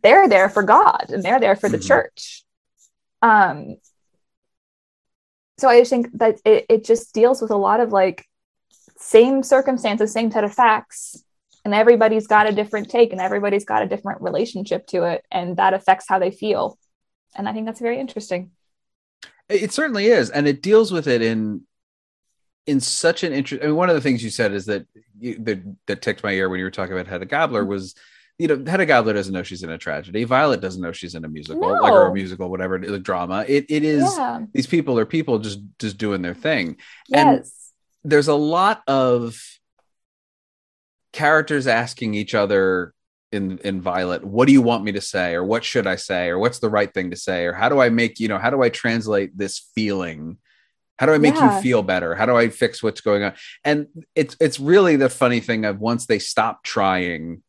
[0.00, 1.88] they're there for God and they're there for the mm-hmm.
[1.88, 2.44] church.
[3.20, 3.78] Um,
[5.58, 8.24] so I just think that it, it just deals with a lot of like
[8.96, 11.22] same circumstances, same set of facts,
[11.64, 15.56] and everybody's got a different take and everybody's got a different relationship to it, and
[15.56, 16.78] that affects how they feel.
[17.34, 18.52] And I think that's very interesting.
[19.48, 21.62] It certainly is, and it deals with it in
[22.66, 23.64] in such an interest.
[23.64, 24.86] I mean, one of the things you said is that
[25.18, 27.70] you, that that ticked my ear when you were talking about Hedda Gabler mm-hmm.
[27.70, 27.94] was
[28.38, 30.22] you know, Hedda Gabler doesn't know she's in a tragedy.
[30.22, 31.82] Violet doesn't know she's in a musical, no.
[31.82, 33.44] like or a musical, whatever, a drama.
[33.48, 34.42] It it is yeah.
[34.52, 36.76] these people are people just just doing their thing.
[37.08, 37.26] Yes.
[37.26, 39.40] And there's a lot of
[41.12, 42.94] characters asking each other
[43.32, 46.28] in in Violet, what do you want me to say, or what should I say,
[46.28, 48.50] or what's the right thing to say, or how do I make you know how
[48.50, 50.38] do I translate this feeling?
[50.98, 51.56] How do I make yeah.
[51.56, 52.14] you feel better?
[52.14, 53.34] How do I fix what's going on?
[53.64, 57.42] And it's it's really the funny thing of once they stop trying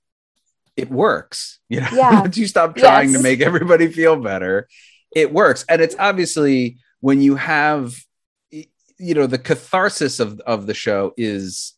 [0.79, 1.59] it works.
[1.69, 2.21] You know, yeah.
[2.21, 3.17] once you stop trying yes.
[3.17, 4.67] to make everybody feel better,
[5.15, 5.65] it works.
[5.69, 7.95] And it's obviously when you have,
[8.51, 11.73] you know, the catharsis of of the show is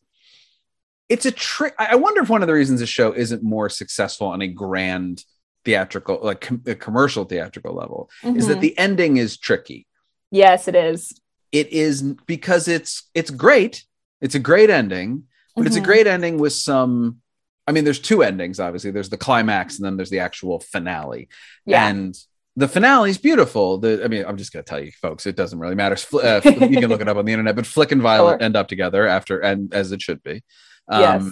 [1.08, 1.74] it's a trick.
[1.78, 5.24] I wonder if one of the reasons the show isn't more successful on a grand
[5.64, 8.60] theatrical, like com- a commercial theatrical level, is that Mhm.
[8.62, 9.86] the ending is tricky.
[10.30, 11.12] yes, it is.
[11.52, 13.84] It is because it's it's great.
[14.22, 15.24] It's a great ending,
[15.54, 15.84] but it's a Mhm.
[15.84, 17.20] great ending with some.
[17.66, 18.58] I mean, there's two endings.
[18.58, 21.28] Obviously, there's the climax, and then there's the actual finale.
[21.64, 21.88] Yeah.
[21.88, 22.18] And
[22.56, 23.78] the finale is beautiful.
[23.78, 25.96] The I mean, I'm just gonna tell you, folks, it doesn't really matter.
[26.12, 28.42] Uh, you can look it up on the internet, but Flick and Violet Sure.
[28.42, 30.42] end up together after, and as it should be.
[30.90, 31.28] Yes.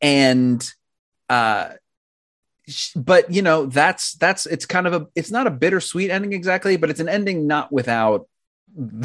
[0.00, 0.72] And
[1.28, 1.70] uh,
[2.96, 6.76] but you know, that's that's it's kind of a it's not a bittersweet ending exactly,
[6.76, 8.26] but it's an ending not without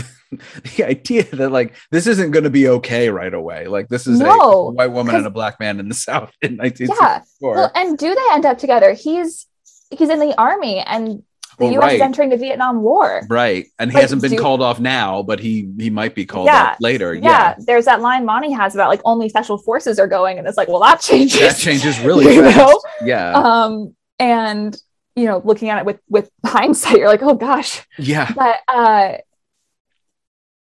[0.78, 3.68] the idea that like this isn't going to be okay right away.
[3.68, 6.53] Like this is a No, white woman and a black man in the South in
[6.55, 6.63] Yeah.
[6.63, 7.53] 1964.
[7.55, 8.93] Well, and do they end up together?
[8.93, 9.47] He's
[9.91, 11.24] he's in the army and
[11.57, 11.95] the Well, US right.
[11.95, 13.22] is entering the Vietnam War.
[13.30, 13.68] Right.
[13.80, 16.47] And he Like, hasn't been do- called off now, but he he might be called
[16.47, 16.72] Yeah.
[16.72, 17.13] off later.
[17.13, 17.22] Yeah.
[17.24, 17.55] Yeah.
[17.59, 20.68] there's that line Monty has about like only special forces are going, and it's like,
[20.68, 21.39] well, that changes.
[21.39, 22.57] That changes really You fast.
[22.57, 22.82] know?
[23.03, 23.32] Yeah.
[23.34, 24.76] Um, and
[25.16, 27.86] you know, looking at it with with hindsight, you're like, oh gosh.
[27.97, 28.32] yeah.
[28.36, 29.13] But uh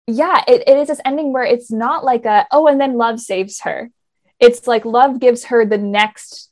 [0.08, 3.20] yeah, it, it is this ending where it's not like a oh, and then love
[3.20, 3.89] saves her.
[4.39, 6.49] It's like love gives her the next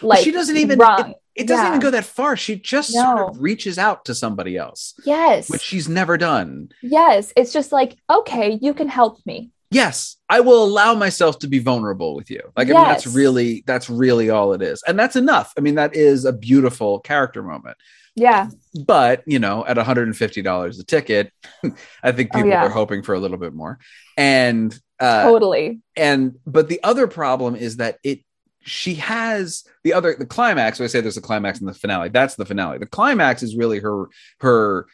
[0.00, 1.14] like she doesn't even rung.
[1.34, 1.70] It doesn't Yeah.
[1.70, 2.36] even go that far.
[2.36, 5.48] She just sort of reaches out to somebody else, Yes.
[5.48, 6.68] which she's never done.
[6.82, 7.32] yes.
[7.36, 9.50] It's just like, okay, you can help me.
[9.70, 12.42] Yes, I will allow myself to be vulnerable with you.
[12.54, 15.54] Like I mean, that's really that's really all it is, and that's enough.
[15.56, 17.78] I mean, that is a beautiful character moment.
[18.14, 18.48] Yeah.
[18.74, 21.32] But you know, at one hundred and fifty dollars a ticket,
[22.02, 22.64] I think Oh, people yeah.
[22.64, 23.78] are hoping for a little bit more.
[24.16, 25.80] And uh, totally.
[25.96, 28.20] and but the other problem is that it
[28.64, 32.08] she has the other the climax so i say there's a climax in the finale
[32.10, 34.06] that's the finale the climax is really her
[34.38, 34.86] her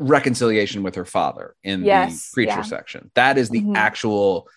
[0.00, 2.62] reconciliation with her father in Yes, the preacher yeah.
[2.62, 3.76] section that is the Mhm.
[3.76, 4.48] actual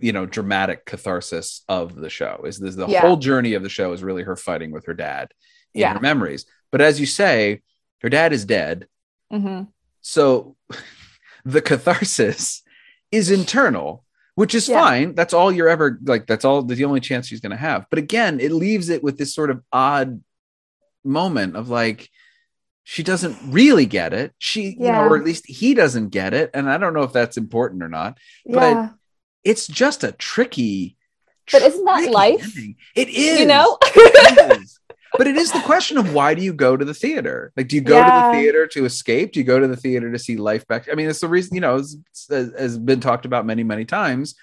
[0.00, 3.02] you know dramatic catharsis of the show is this the Yeah.
[3.02, 5.32] whole journey of the show is really her fighting with her dad
[5.74, 7.60] in her memories but as you say
[8.02, 8.86] her dad is dead
[9.30, 9.62] hmm
[10.00, 10.56] so
[11.44, 12.62] the catharsis
[13.10, 14.04] is internal,
[14.36, 14.80] which is Yeah.
[14.80, 15.14] fine.
[15.14, 17.86] That's all you're ever like, that's all the only chance she's going to have.
[17.90, 20.22] But again, it leaves it with this sort of odd
[21.04, 22.08] moment of like,
[22.84, 24.32] she doesn't really get it.
[24.38, 26.50] She, you know, or at least he doesn't get it.
[26.54, 28.18] And I don't know if that's important or not.
[28.46, 28.88] But Yeah.
[29.44, 30.96] It's just a tricky,
[31.50, 32.42] But isn't that life?
[32.42, 32.76] ending.
[32.96, 33.40] It is.
[33.40, 33.78] You know?
[33.96, 34.78] Is.
[35.18, 37.52] But it is the question of why do you go to the theater?
[37.56, 38.06] Like, do you go Yeah.
[38.10, 39.32] to the theater to escape?
[39.32, 40.88] Do you go to the theater to see life back?
[40.90, 41.96] I mean, it's the reason, you know, it's,
[42.30, 44.34] it's, has been talked about many, many times.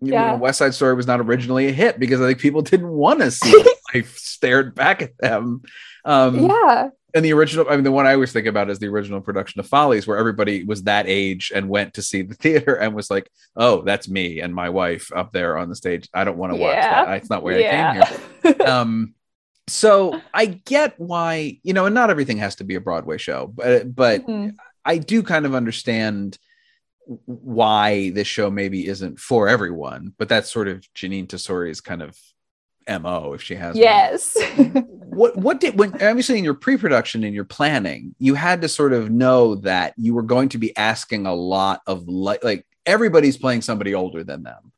[0.00, 0.32] You Yeah.
[0.32, 3.20] know, West Side Story was not originally a hit because I think people didn't want
[3.20, 3.64] to see
[3.94, 5.62] life stared back at them.
[6.04, 6.88] Um, yeah.
[7.14, 9.58] and the original, I mean, the one I always think about is the original production
[9.60, 13.10] of Follies, where everybody was that age and went to see the theater and was
[13.10, 16.08] like, "Oh, that's me and my wife up there on the stage.
[16.12, 17.04] I don't want to watch Yeah.
[17.06, 17.16] that.
[17.16, 17.62] It's not why I
[18.44, 19.14] came here." Um,
[19.68, 23.46] so I get why you know, and not everything has to be a Broadway show,
[23.54, 24.54] but but Mhm.
[24.84, 26.38] I do kind of understand
[27.24, 30.12] why this show maybe isn't for everyone.
[30.18, 32.16] But that's sort of Jeanine Tesori's kind of
[32.88, 34.36] mo if she has Yes.
[35.06, 38.92] what what did when obviously in your pre-production and your planning you had to sort
[38.92, 43.36] of know that you were going to be asking a lot of like like everybody's
[43.36, 44.72] playing somebody older than them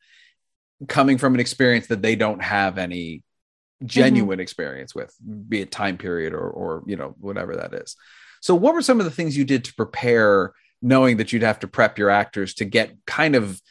[0.86, 3.22] coming from an experience that they don't have any
[3.81, 3.87] Mm-hmm.
[3.87, 5.14] genuine experience with
[5.49, 7.95] be it time period or or you know whatever that is.
[8.41, 10.53] So what were some of the things you did to prepare
[10.83, 13.62] knowing that you'd have to prep your actors to get kind of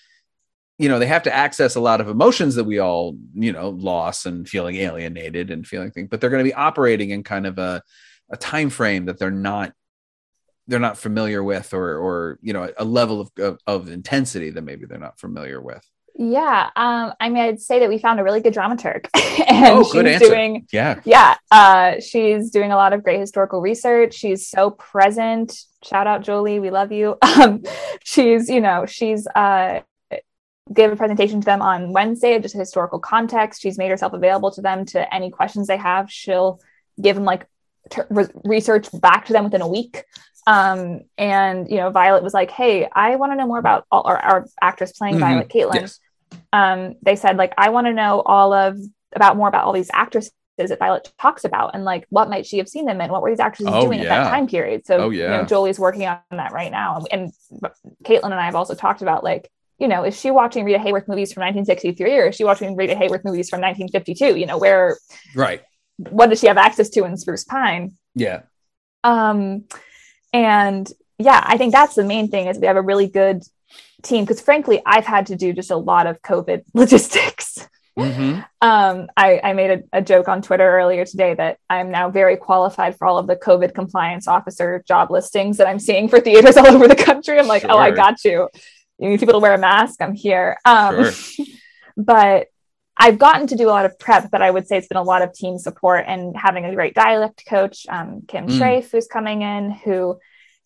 [0.78, 3.70] you know they have to access a lot of emotions that we all you know
[3.70, 7.46] loss and feeling alienated and feeling things but they're going to be operating in kind
[7.46, 7.82] of a
[8.30, 9.74] a time frame that they're not
[10.68, 14.64] they're not familiar with or or you know a level of of, of intensity that
[14.64, 15.86] maybe they're not familiar with
[16.20, 16.70] yeah.
[16.76, 19.08] Um, I mean, I'd say that we found a really good dramaturg
[19.48, 20.26] and Oh, she's answer.
[20.28, 25.56] doing yeah yeah uh she's doing a lot of great historical research she's so present
[25.84, 27.64] shout out jolie we love you um
[28.04, 29.80] she's you know she's uh
[30.74, 34.52] gave a presentation to them on wednesday just a historical context she's made herself available
[34.52, 36.60] to them to any questions they have she'll
[37.02, 37.46] give them like
[37.90, 40.04] t- re- research back to them within a week
[40.46, 44.02] um and you know violet was like hey i want to know more about all
[44.06, 45.20] our, our actress playing Mhm.
[45.20, 46.00] violet caitlin Yes.
[46.54, 48.78] Um they said like i want to know all of
[49.16, 52.58] about more about all these actresses that Violet talks about and like what might she
[52.58, 53.12] have seen them in?
[53.12, 54.88] What were these actresses Oh, doing at that time period?
[54.88, 57.04] So Oh, you know, Jolie's working on that right now.
[57.12, 57.32] And
[58.04, 61.08] Caitlin and I have also talked about like, you know, is she watching Rita Hayworth
[61.08, 64.36] movies from 1963 or is she watching Rita Hayworth movies from 1952?
[64.36, 64.98] You know, where
[65.36, 65.62] right
[65.98, 67.96] what does she have access to in Spruce Pine?
[68.16, 68.42] yeah
[69.04, 69.66] Um,
[70.34, 73.44] and yeah, I think that's the main thing is we have a really good
[74.04, 77.68] team because frankly, I've had to do just a lot of COVID logistics.
[77.98, 78.46] Mhm.
[78.62, 82.38] um, I, I made a, a joke on Twitter earlier today that I'm now very
[82.38, 86.58] qualified for all of the COVID compliance officer job listings that I'm seeing for theaters
[86.62, 87.40] all over the country.
[87.40, 88.50] I'm like, oh, I got you.
[89.00, 90.00] You need people to wear a mask.
[90.00, 90.58] I'm here.
[90.64, 91.46] Um, Sure.
[91.98, 92.48] but
[92.96, 95.04] I've gotten to do a lot of prep, but I would say it's been a
[95.04, 98.60] lot of team support and having a great dialect coach, um, Kim Mm.
[98.60, 100.20] Schrafe, who's coming in, who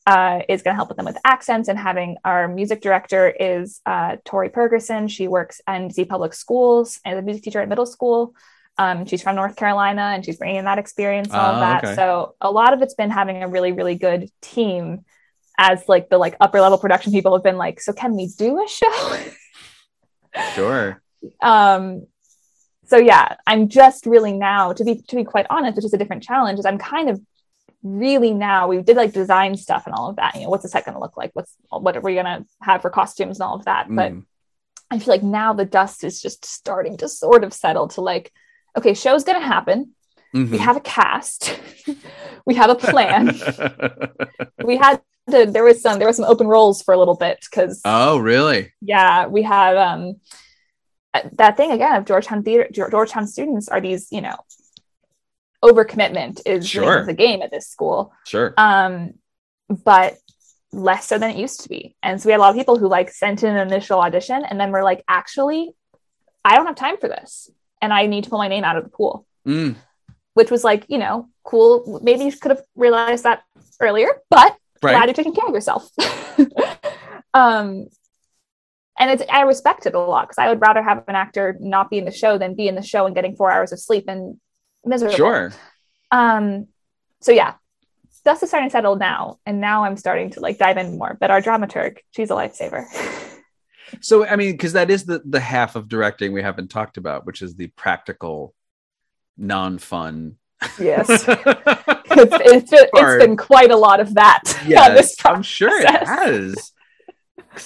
[0.08, 3.82] uh, is going to help with them with accents, and having our music director is
[3.86, 5.10] uh, Tori Pergerson.
[5.10, 8.34] She works in DC Public Schools as a music teacher at middle school.
[8.78, 11.84] Um, she's from North Carolina, and she's bringing that experience, and all of Ah, that.
[11.84, 11.96] okay.
[11.96, 15.06] So a lot of it's been having a really, really good team.
[15.60, 18.64] As like the like upper level production people have been like, so can we do
[18.64, 19.18] a show?
[20.56, 21.02] Sure.
[21.42, 22.08] um
[22.86, 25.98] so yeah i'm just really now to be to be quite honest which is a
[25.98, 27.20] different challenge is i'm kind of
[27.84, 30.70] really now we did like design stuff and all of that you know what's the
[30.70, 33.48] set going to look like what's what are we going to have for costumes and
[33.48, 34.26] all of that but Mm.
[34.92, 38.32] i feel like now the dust is just starting to sort of settle to like
[38.78, 39.96] okay show's going to happen
[40.34, 40.60] we Mhm.
[40.60, 41.60] have a cast
[42.46, 43.34] we have a plan
[44.64, 47.40] we had to, there was some there was some open roles for a little bit
[47.50, 48.72] because oh, really?
[48.82, 50.16] yeah we had um
[51.34, 54.36] that thing again of georgetown theater georgetown students are these you know
[55.64, 57.06] overcommitment is the Sure.
[57.06, 58.54] the game at this school Sure.
[58.58, 59.14] um
[59.70, 60.16] but
[60.74, 62.78] less so than it used to be and so we had a lot of people
[62.78, 65.72] who like sent in an initial audition and then were like actually
[66.46, 67.50] i don't have time for this
[67.82, 69.76] and i need to pull my name out of the pool Mm.
[70.36, 73.44] which was like you know cool maybe you could have realized that
[73.80, 74.56] earlier but
[74.94, 75.90] glad you're taking care of yourself.
[77.34, 77.88] um,
[78.98, 81.90] and it's I respect it a lot because I would rather have an actor not
[81.90, 84.06] be in the show than be in the show and getting four hours of sleep
[84.08, 84.40] and
[84.86, 85.16] miserable.
[85.16, 85.54] Sure.
[86.12, 86.68] Um,
[87.22, 87.56] so yeah,
[88.26, 91.18] dust is starting to settle now, and now I'm starting to like dive in more.
[91.20, 92.86] But our dramaturg, she's a lifesaver.
[94.00, 97.26] So, I mean, because that is the the half of directing we haven't talked about,
[97.26, 98.56] which is the practical,
[99.38, 100.38] non-fun.
[100.80, 101.34] yes, it's,
[102.08, 103.22] it's, been, Part.
[103.22, 104.44] it's been quite a lot of that.
[104.66, 106.72] Yes, I'm sure it has.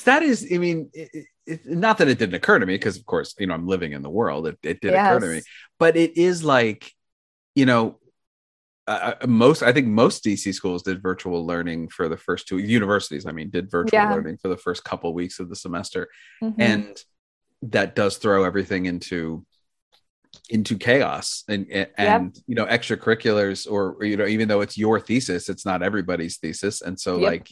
[0.05, 3.05] that is, I mean, it, it, not that it didn't occur to me, because of
[3.05, 4.47] course, you know, I'm living in the world.
[4.47, 5.41] It, it did occur to me,
[5.78, 6.91] but it is like,
[7.55, 7.97] you know,
[8.87, 13.25] uh, most I think most DC schools did virtual learning for the first two universities.
[13.25, 14.13] I mean, did virtual Yeah.
[14.13, 16.07] learning for the first couple weeks of the semester,
[16.43, 16.55] Mhm.
[16.59, 17.03] and
[17.63, 19.45] that does throw everything into
[20.49, 24.77] into chaos and and, and, you know extracurriculars or, or, you know even though it's
[24.77, 27.31] your thesis it's not everybody's thesis and so Yep.
[27.31, 27.49] like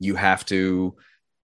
[0.00, 0.96] you have to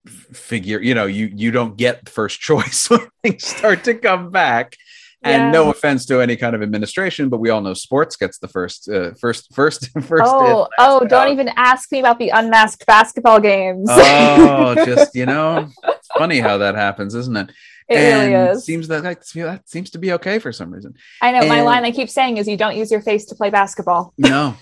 [0.05, 4.75] figure you know you you don't get first choice when things start to come back
[5.23, 5.51] and Yeah.
[5.51, 8.89] no offense to any kind of administration but we all know sports gets the first
[8.89, 11.31] uh, first first first oh, oh, don't out.
[11.31, 13.87] even ask me about the unmasked basketball games.
[13.91, 17.49] oh just you know it's funny how that happens isn't it
[17.89, 18.63] it and really is.
[18.65, 21.83] seems that like that seems to be okay for some reason I know my line
[21.85, 24.13] I keep saying is you don't use your face to play basketball.
[24.17, 24.55] no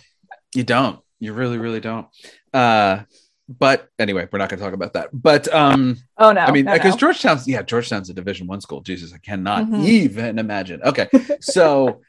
[0.56, 2.08] you don't you really really don't
[2.54, 3.02] uh
[3.50, 6.42] but anyway we're not going to talk about that but um Oh no.
[6.42, 6.98] i mean because no.
[6.98, 9.86] georgetown's yeah georgetown's a division one school jesus i cannot Mhm.
[9.86, 11.08] even imagine okay
[11.40, 12.02] so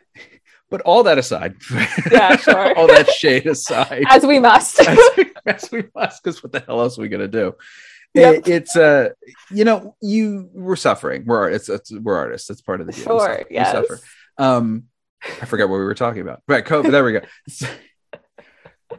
[0.70, 1.54] but all that aside
[2.10, 2.76] Yeah, sure.
[2.76, 4.80] all that shade aside as we must.
[4.86, 7.54] as we, as we must because what the hell else are we going to do
[8.14, 8.34] Yep.
[8.34, 9.10] It- it's uh
[9.50, 13.02] you know you we're suffering we're artists it's, we're artists that's part of the deal
[13.04, 13.46] We Sure, suffer.
[13.48, 13.70] We yes.
[13.72, 14.00] suffer.
[14.38, 14.84] um
[15.42, 17.20] i forget what we were talking about right covid there we go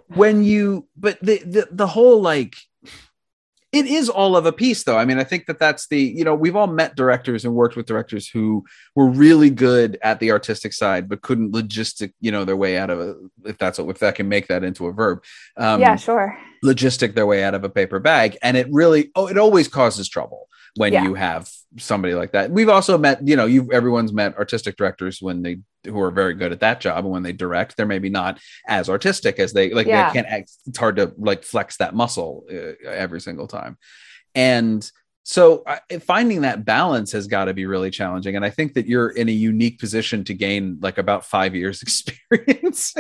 [0.08, 2.56] when you but the, the the whole like
[3.72, 6.24] it is all of a piece though i mean i think that that's the you
[6.24, 8.64] know we've all met directors and worked with directors who
[8.96, 12.90] were really good at the artistic side but couldn't logistic you know their way out
[12.90, 13.16] of a
[13.46, 15.24] if that's what if that can make that into a verb
[15.58, 16.38] um yeah, sure.
[16.64, 20.10] logistic their way out of a paper bag and it really oh it always causes
[20.10, 21.04] trouble when Yeah.
[21.04, 25.22] you have somebody like that we've also met you know you everyone's met artistic directors
[25.22, 28.10] when they who are very good at that job and when they direct they're maybe
[28.10, 30.08] not as artistic as they like Yeah.
[30.10, 33.78] they can't act, it's hard to like flex that muscle uh, every single time.
[34.36, 34.90] And
[35.24, 38.88] so I, finding that balance has got to be really challenging and i think that
[38.88, 42.96] you're in a unique position to gain like about five years experience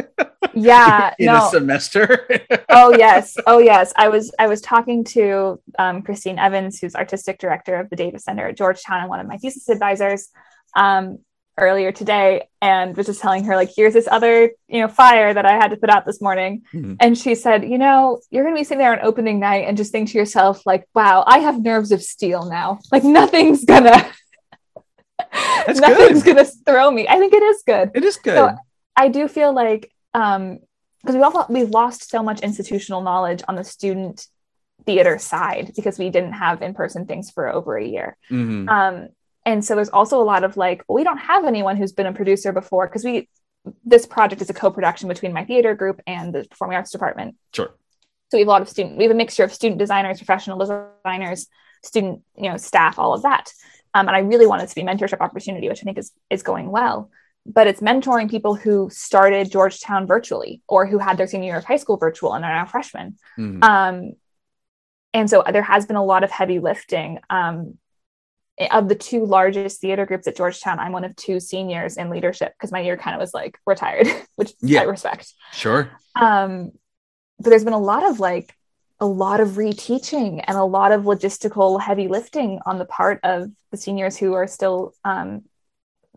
[0.54, 2.28] Yeah, in a semester.
[2.72, 3.92] Oh yes, oh yes.
[3.96, 8.24] I was I was talking to um, Christine Evans, who's artistic director of the Davis
[8.24, 10.30] Center at Georgetown and one of my thesis advisors,
[10.76, 11.18] um,
[11.60, 15.46] earlier today, and was just telling her like, here's this other you know fire that
[15.46, 16.98] I had to put out this morning, Mhm.
[17.00, 19.92] and she said, you know, you're gonna be sitting there on opening night and just
[19.92, 22.80] think to yourself like, wow, I have nerves of steel now.
[22.92, 24.12] Like nothing's gonna.
[25.68, 26.36] Nothing's good.
[26.36, 27.08] gonna throw me.
[27.08, 27.92] I think it is good.
[27.94, 28.36] It is good.
[28.36, 28.56] So
[28.96, 30.60] I do feel like um
[31.02, 34.26] because we all we've lost so much institutional knowledge on the student
[34.86, 38.18] theater side because we didn't have in-person things for over a year.
[38.32, 38.68] Mhm.
[38.70, 39.10] Um
[39.50, 42.06] and so there's also a lot of like, well, we don't have anyone who's been
[42.06, 43.28] a producer before because we
[43.84, 47.36] this project is a co-production between my theater group and the performing arts department.
[47.54, 47.74] Sure.
[48.30, 50.60] So we have a lot of student, we have a mixture of student designers, professional
[50.60, 51.48] designers,
[51.84, 53.52] student, you know, staff, all of that.
[53.96, 56.44] Um, and I really want it to be mentorship opportunity, which I think is is
[56.44, 57.10] going well.
[57.46, 61.66] But it's mentoring people who started Georgetown virtually or who had their senior year of
[61.66, 63.18] high school virtual and are now freshmen.
[63.38, 63.64] Mhm.
[63.64, 64.14] Um,
[65.12, 67.18] and so there has been a lot of heavy lifting.
[67.32, 67.80] Um,
[68.72, 72.54] of the two largest theater groups at Georgetown, I'm one of two seniors in leadership
[72.58, 74.82] because my year kind of was like retired, which Yeah.
[74.82, 75.34] I respect.
[75.54, 75.90] Sure.
[76.16, 76.72] Um,
[77.40, 78.54] but there's been a lot of like
[79.00, 83.50] a lot of reteaching and a lot of logistical heavy lifting on the part of
[83.72, 85.44] the seniors who are still um,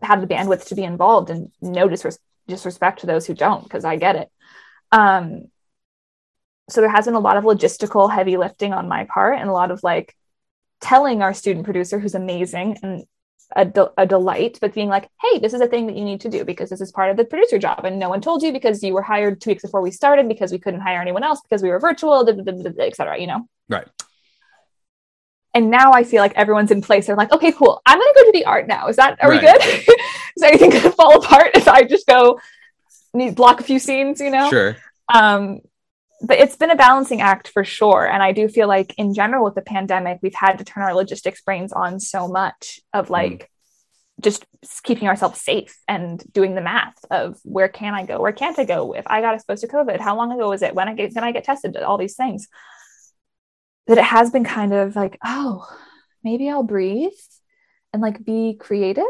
[0.01, 3.85] have the bandwidth to be involved and no disres- disrespect to those who don't because
[3.85, 4.29] i get it
[4.91, 5.45] um,
[6.69, 9.53] so there has been a lot of logistical heavy lifting on my part and a
[9.53, 10.13] lot of like
[10.83, 13.05] telling our student producer who's amazing and
[13.55, 13.65] a,
[13.97, 16.43] a delight but being like hey this is a thing that you need to do
[16.43, 18.93] because this is part of the producer job and no one told you because you
[18.93, 21.69] were hired two weeks before we started because we couldn't hire anyone else because we
[21.69, 23.87] were virtual etc you know Right.
[25.53, 27.05] and now I feel like everyone's in place.
[27.05, 27.81] They're like, okay, cool.
[27.85, 28.87] I'm gonna go to the art now.
[28.87, 29.61] Is that are we good?
[30.35, 32.39] Is anything gonna fall apart if I just go
[33.13, 34.49] need block a few scenes, you know?
[34.49, 34.75] Sure.
[35.13, 35.61] Um,
[36.23, 38.07] but it's been a balancing act for sure.
[38.07, 40.95] And I do feel like in general with the pandemic, we've had to turn our
[40.95, 43.49] logistics brains on so much of like
[44.21, 44.45] just
[44.83, 48.63] keeping ourselves safe and doing the math of where can I go, where can't I
[48.63, 48.93] go?
[48.93, 50.73] If I got exposed to COVID, how long ago was it?
[50.73, 51.75] When I get when I get tested?
[51.77, 52.47] All these things.
[53.87, 55.67] That it has been kind of like, oh,
[56.23, 57.11] maybe I'll breathe
[57.91, 59.03] and like be creative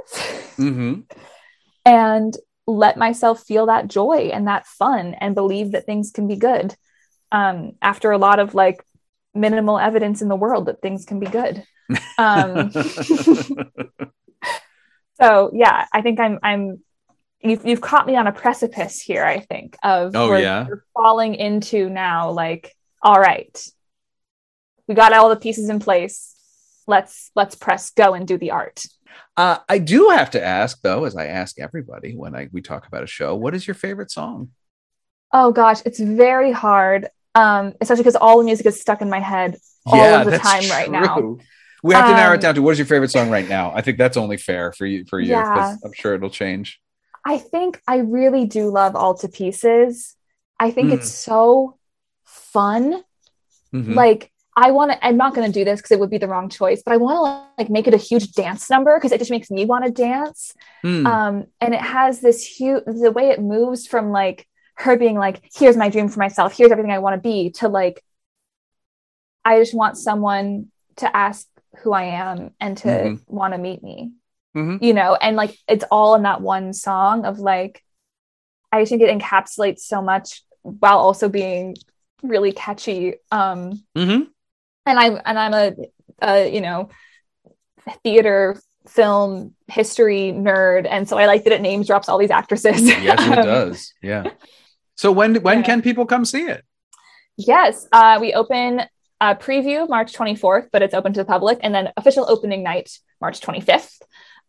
[0.56, 1.02] hmm
[1.86, 2.36] and
[2.66, 6.76] let myself feel that joy and that fun and believe that things can be good
[7.34, 8.84] um, after a lot of like
[9.34, 11.64] minimal evidence in the world that things can be good
[12.18, 12.72] um,
[15.20, 16.80] so yeah i think i'm i'm
[17.42, 20.68] you've, you've caught me on a precipice here i think of Oh, yeah?
[20.94, 23.66] falling into now like all right
[24.88, 26.36] we got all the pieces in place
[26.88, 28.84] let's let's press go and do the art
[29.38, 32.88] Uh, I do have to ask though, as I ask everybody when I we talk
[32.88, 34.50] about a show, what is your favorite song?
[35.32, 37.10] Oh gosh, it's very hard.
[37.36, 40.70] Um, especially because all the music is stuck in my head all of the time
[40.70, 41.38] right now.
[41.82, 43.74] We have to narrow it Um, down to what is your favorite song right now.
[43.76, 45.76] I think that's only fair for you for you Yeah.
[45.84, 46.80] I'm sure it'll change.
[47.26, 50.16] I think I really do love All to Pieces.
[50.60, 50.94] I think Mm.
[50.94, 51.78] it's so
[52.24, 53.04] fun.
[53.74, 53.96] Mhm.
[53.96, 55.04] Like I want to.
[55.06, 56.98] I'm not going to do this because it would be the wrong choice, but I
[56.98, 59.84] want to like make it a huge dance number because it just makes me want
[59.86, 60.54] to dance.
[60.84, 61.08] Hmm.
[61.08, 65.42] um and it has this huge the way it moves from like her being like
[65.56, 68.04] here's my dream for myself here's everything i want to be to like
[69.46, 70.68] i just want someone
[70.98, 71.48] to ask
[71.82, 73.22] who i am and to Mhm.
[73.28, 74.12] want to meet me
[74.56, 74.82] Mhm.
[74.82, 77.84] you know and like it's all in that one song of like
[78.72, 81.76] i just think it encapsulates so much while also being
[82.22, 84.28] really catchy um Mhm.
[84.86, 85.74] and I'm and I'm a,
[86.22, 86.90] a you know
[88.04, 92.82] theater film history nerd, and so I like that it names drops all these actresses.
[92.86, 93.94] Yes, it Um, does.
[94.02, 94.32] Yeah.
[94.96, 95.64] So when when Yeah.
[95.66, 96.64] can people come see it?
[97.38, 98.82] Yes, uh, we open
[99.20, 102.90] a preview March 24th, but it's open to the public, and then official opening night
[103.22, 104.02] March 25th.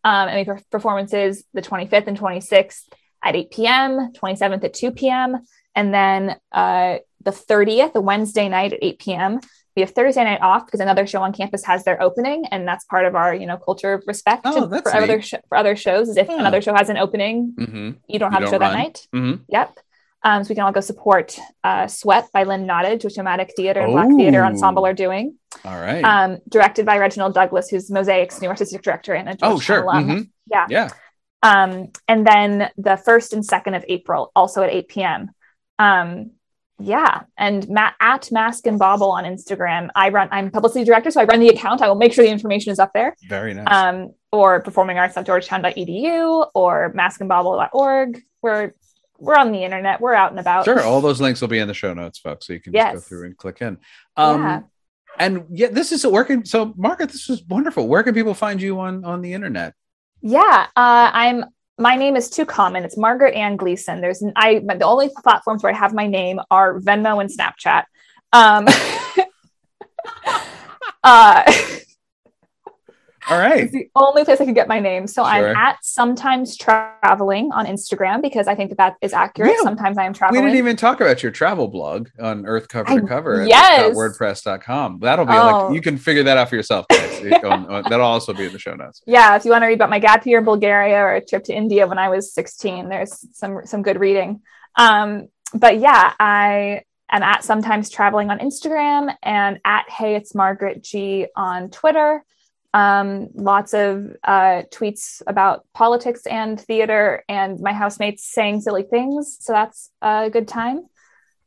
[0.04, 2.82] Um, and we performances the 25th and 26th
[3.22, 5.38] at 8 p.m., 27th at 2 p.m.,
[5.74, 9.40] and then uh, the 30th, a Wednesday night at 8 p.m.
[9.76, 12.84] We have Thursday night off because another show on campus has their opening, and that's
[12.84, 16.10] part of our, you know, culture of respect Oh, for other sh- for other shows.
[16.10, 16.38] Is if Yeah.
[16.38, 17.90] another show has an opening, Mm-hmm.
[18.06, 19.08] you don't have a don't show that night.
[19.14, 19.42] Mm-hmm.
[19.48, 19.78] Yep.
[20.24, 23.80] Um, so we can all go support uh, Sweat by Lynn Nottage, which Nomadic Theater
[23.80, 24.46] and Black Theater Oh.
[24.46, 25.36] Ensemble are doing.
[25.64, 26.02] All right.
[26.02, 29.82] Um, directed by Reginald Douglas, who's Mosaic's new artistic director and a oh, Georgetown sure.
[29.82, 30.08] alum.
[30.08, 30.28] Mhm.
[30.50, 30.66] Yeah.
[30.70, 30.88] Yeah.
[31.42, 35.30] Um, and then the first and second of April, also at 8 p.m.
[35.78, 36.30] Um,
[36.78, 39.90] yeah, and ma- at Mask and Bauble on Instagram.
[39.94, 40.28] I run.
[40.32, 41.82] I'm publicity director, so I run the account.
[41.82, 43.14] I will make sure the information is up there.
[43.28, 43.66] Very nice.
[43.70, 48.20] Um, or performingarts.georgetown.edu or maskandbauble.org.
[48.42, 48.74] We're
[49.18, 50.00] we're on the internet.
[50.00, 50.64] We're out and about.
[50.64, 52.94] Sure, all those links will be in the show notes, folks, so you can just
[52.94, 53.78] go through and click in.
[54.16, 54.60] Um, Yeah.
[55.16, 56.44] And yeah, this is working.
[56.44, 57.86] So, Margaret, this was wonderful.
[57.86, 59.74] Where can people find you on on the internet?
[60.22, 61.44] Yeah, uh, I'm.
[61.78, 62.84] My name is too common.
[62.84, 64.00] It's Margaret Ann Gleason.
[64.00, 64.58] There's I.
[64.58, 67.84] The only platforms where I have my name are Venmo and Snapchat.
[68.32, 68.66] Um,
[71.04, 71.52] uh,
[73.34, 73.64] All right.
[73.64, 75.06] It's the only place I could get my name.
[75.06, 75.30] So Sure.
[75.50, 79.52] I'm at sometimes traveling on Instagram because I think that that is accurate.
[79.52, 79.62] Yeah.
[79.62, 80.42] Sometimes I am traveling.
[80.42, 83.48] We didn't even talk about your travel blog on Earth Cover I- to Cover at
[83.48, 83.94] yes.
[83.96, 85.00] WordPress.com.
[85.00, 85.66] That'll be Oh.
[85.66, 87.22] like you can figure that out for yourself, guys.
[87.44, 89.02] On- that'll also be in the show notes.
[89.06, 91.44] yeah, if you want to read about my gap year in Bulgaria or a trip
[91.44, 94.40] to India when I was 16, there's some some good reading.
[94.76, 100.82] Um, but yeah, I am at sometimes traveling on Instagram and at Hey It's Margaret
[100.82, 102.24] G on Twitter.
[102.74, 109.38] Um, lots of uh, tweets about politics and theater, and my housemates saying silly things,
[109.40, 110.86] so that's a good time.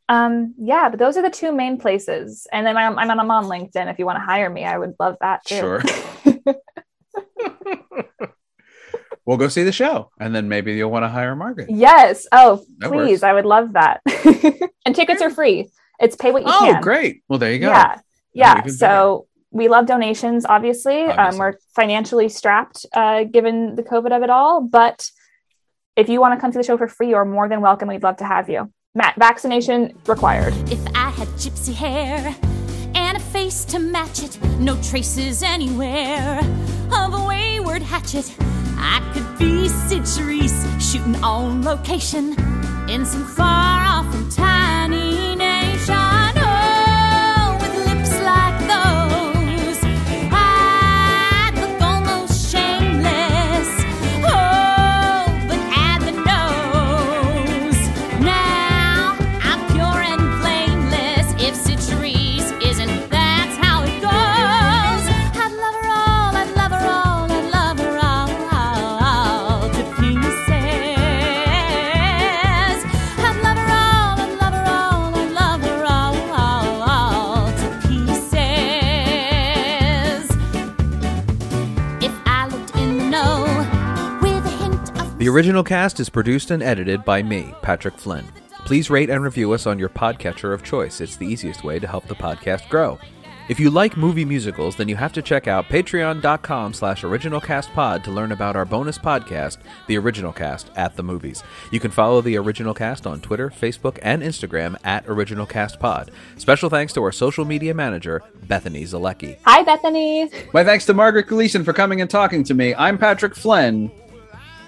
[0.10, 2.48] Um, yeah, but those are the two main places.
[2.54, 3.92] And then I'm, I'm, I'm on LinkedIn.
[3.92, 5.56] If you want to hire me, I would love that too.
[5.58, 5.82] Sure.
[9.26, 11.70] we'll go see the show, and then maybe you'll want to hire Margaret.
[11.70, 12.26] Yes.
[12.32, 13.22] Oh, That please.
[13.22, 13.24] works.
[13.24, 14.02] I would love that.
[14.86, 15.70] and tickets are free.
[16.00, 16.78] It's pay what you Oh, can.
[16.78, 17.24] Oh, great!
[17.28, 17.70] Well, there you go.
[17.70, 18.00] Yeah.
[18.34, 18.66] Yeah.
[18.68, 21.04] So we love donations, obviously.
[21.04, 24.62] Um, we're financially strapped uh, given the COVID of it all.
[24.62, 25.10] But
[25.96, 27.88] if you want to come to the show for free, you're more than welcome.
[27.88, 28.72] We'd love to have you.
[28.94, 30.54] Matt, vaccination required.
[30.72, 32.36] If I had gypsy hair
[32.96, 36.40] and a face to match it, no traces anywhere
[36.92, 38.36] of a wayward hatchet,
[38.76, 42.36] I could be Cyd Charisse shooting on location
[42.90, 43.77] in some far
[85.28, 88.32] The original cast is produced and edited by me, Patrick Flynn.
[88.66, 91.02] Please rate and review us on your podcatcher of choice.
[91.02, 92.98] It's the easiest way to help the podcast grow.
[93.50, 98.12] If you like movie musicals, then you have to check out patreon.com slash originalcastpod to
[98.12, 99.58] learn about our bonus podcast,
[99.88, 101.44] The Original Cast at the Movies.
[101.72, 106.08] You can follow The Original Cast on Twitter, Facebook, and Instagram at OriginalCastPod.
[106.38, 109.40] Special thanks to our social media manager, Bethany Zalecki.
[109.44, 110.30] Hi, Bethany.
[110.54, 112.74] My thanks to Margaret Gleason for coming and talking to me.
[112.76, 113.92] I'm Patrick Flynn,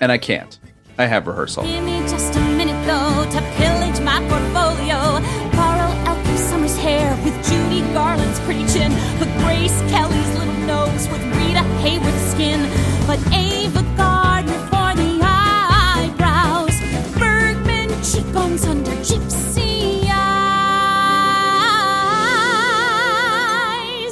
[0.02, 0.58] and I can't.
[0.98, 1.64] I have rehearsal.
[1.64, 5.22] Give me just a minute though to pillage my portfolio.
[5.56, 8.92] Borrow Elke Sommer's hair with Judy Garland's pretty chin.
[9.18, 12.68] Put Grace Kelly's little nose with Rita Hayworth's skin.
[13.08, 16.76] But Ava Gardner for the eyebrows.
[17.18, 20.16] Bergman cheekbones under gypsy eyes.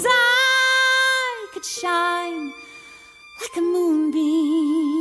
[0.07, 2.53] I could shine
[3.41, 4.96] like a moonbeam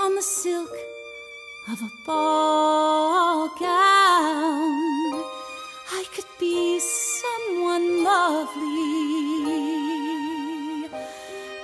[0.00, 0.72] on the silk
[1.70, 5.22] of a ball gown.
[5.92, 8.60] I could be someone lovely,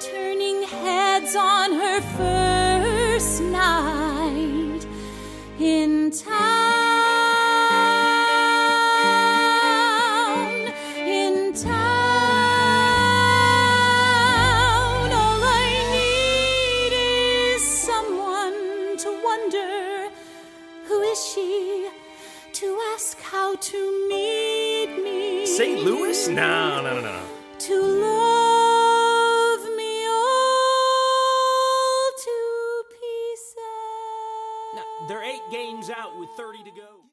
[0.00, 4.86] turning heads on her first night
[5.58, 6.85] in town.
[21.16, 21.88] Is she
[22.52, 25.46] to ask how to meet me.
[25.46, 25.82] St.
[25.82, 26.28] Louis?
[26.28, 27.22] No, no, no, no.
[27.58, 33.56] To love me all to pieces.
[35.08, 36.95] They're eight games out with 30 to go.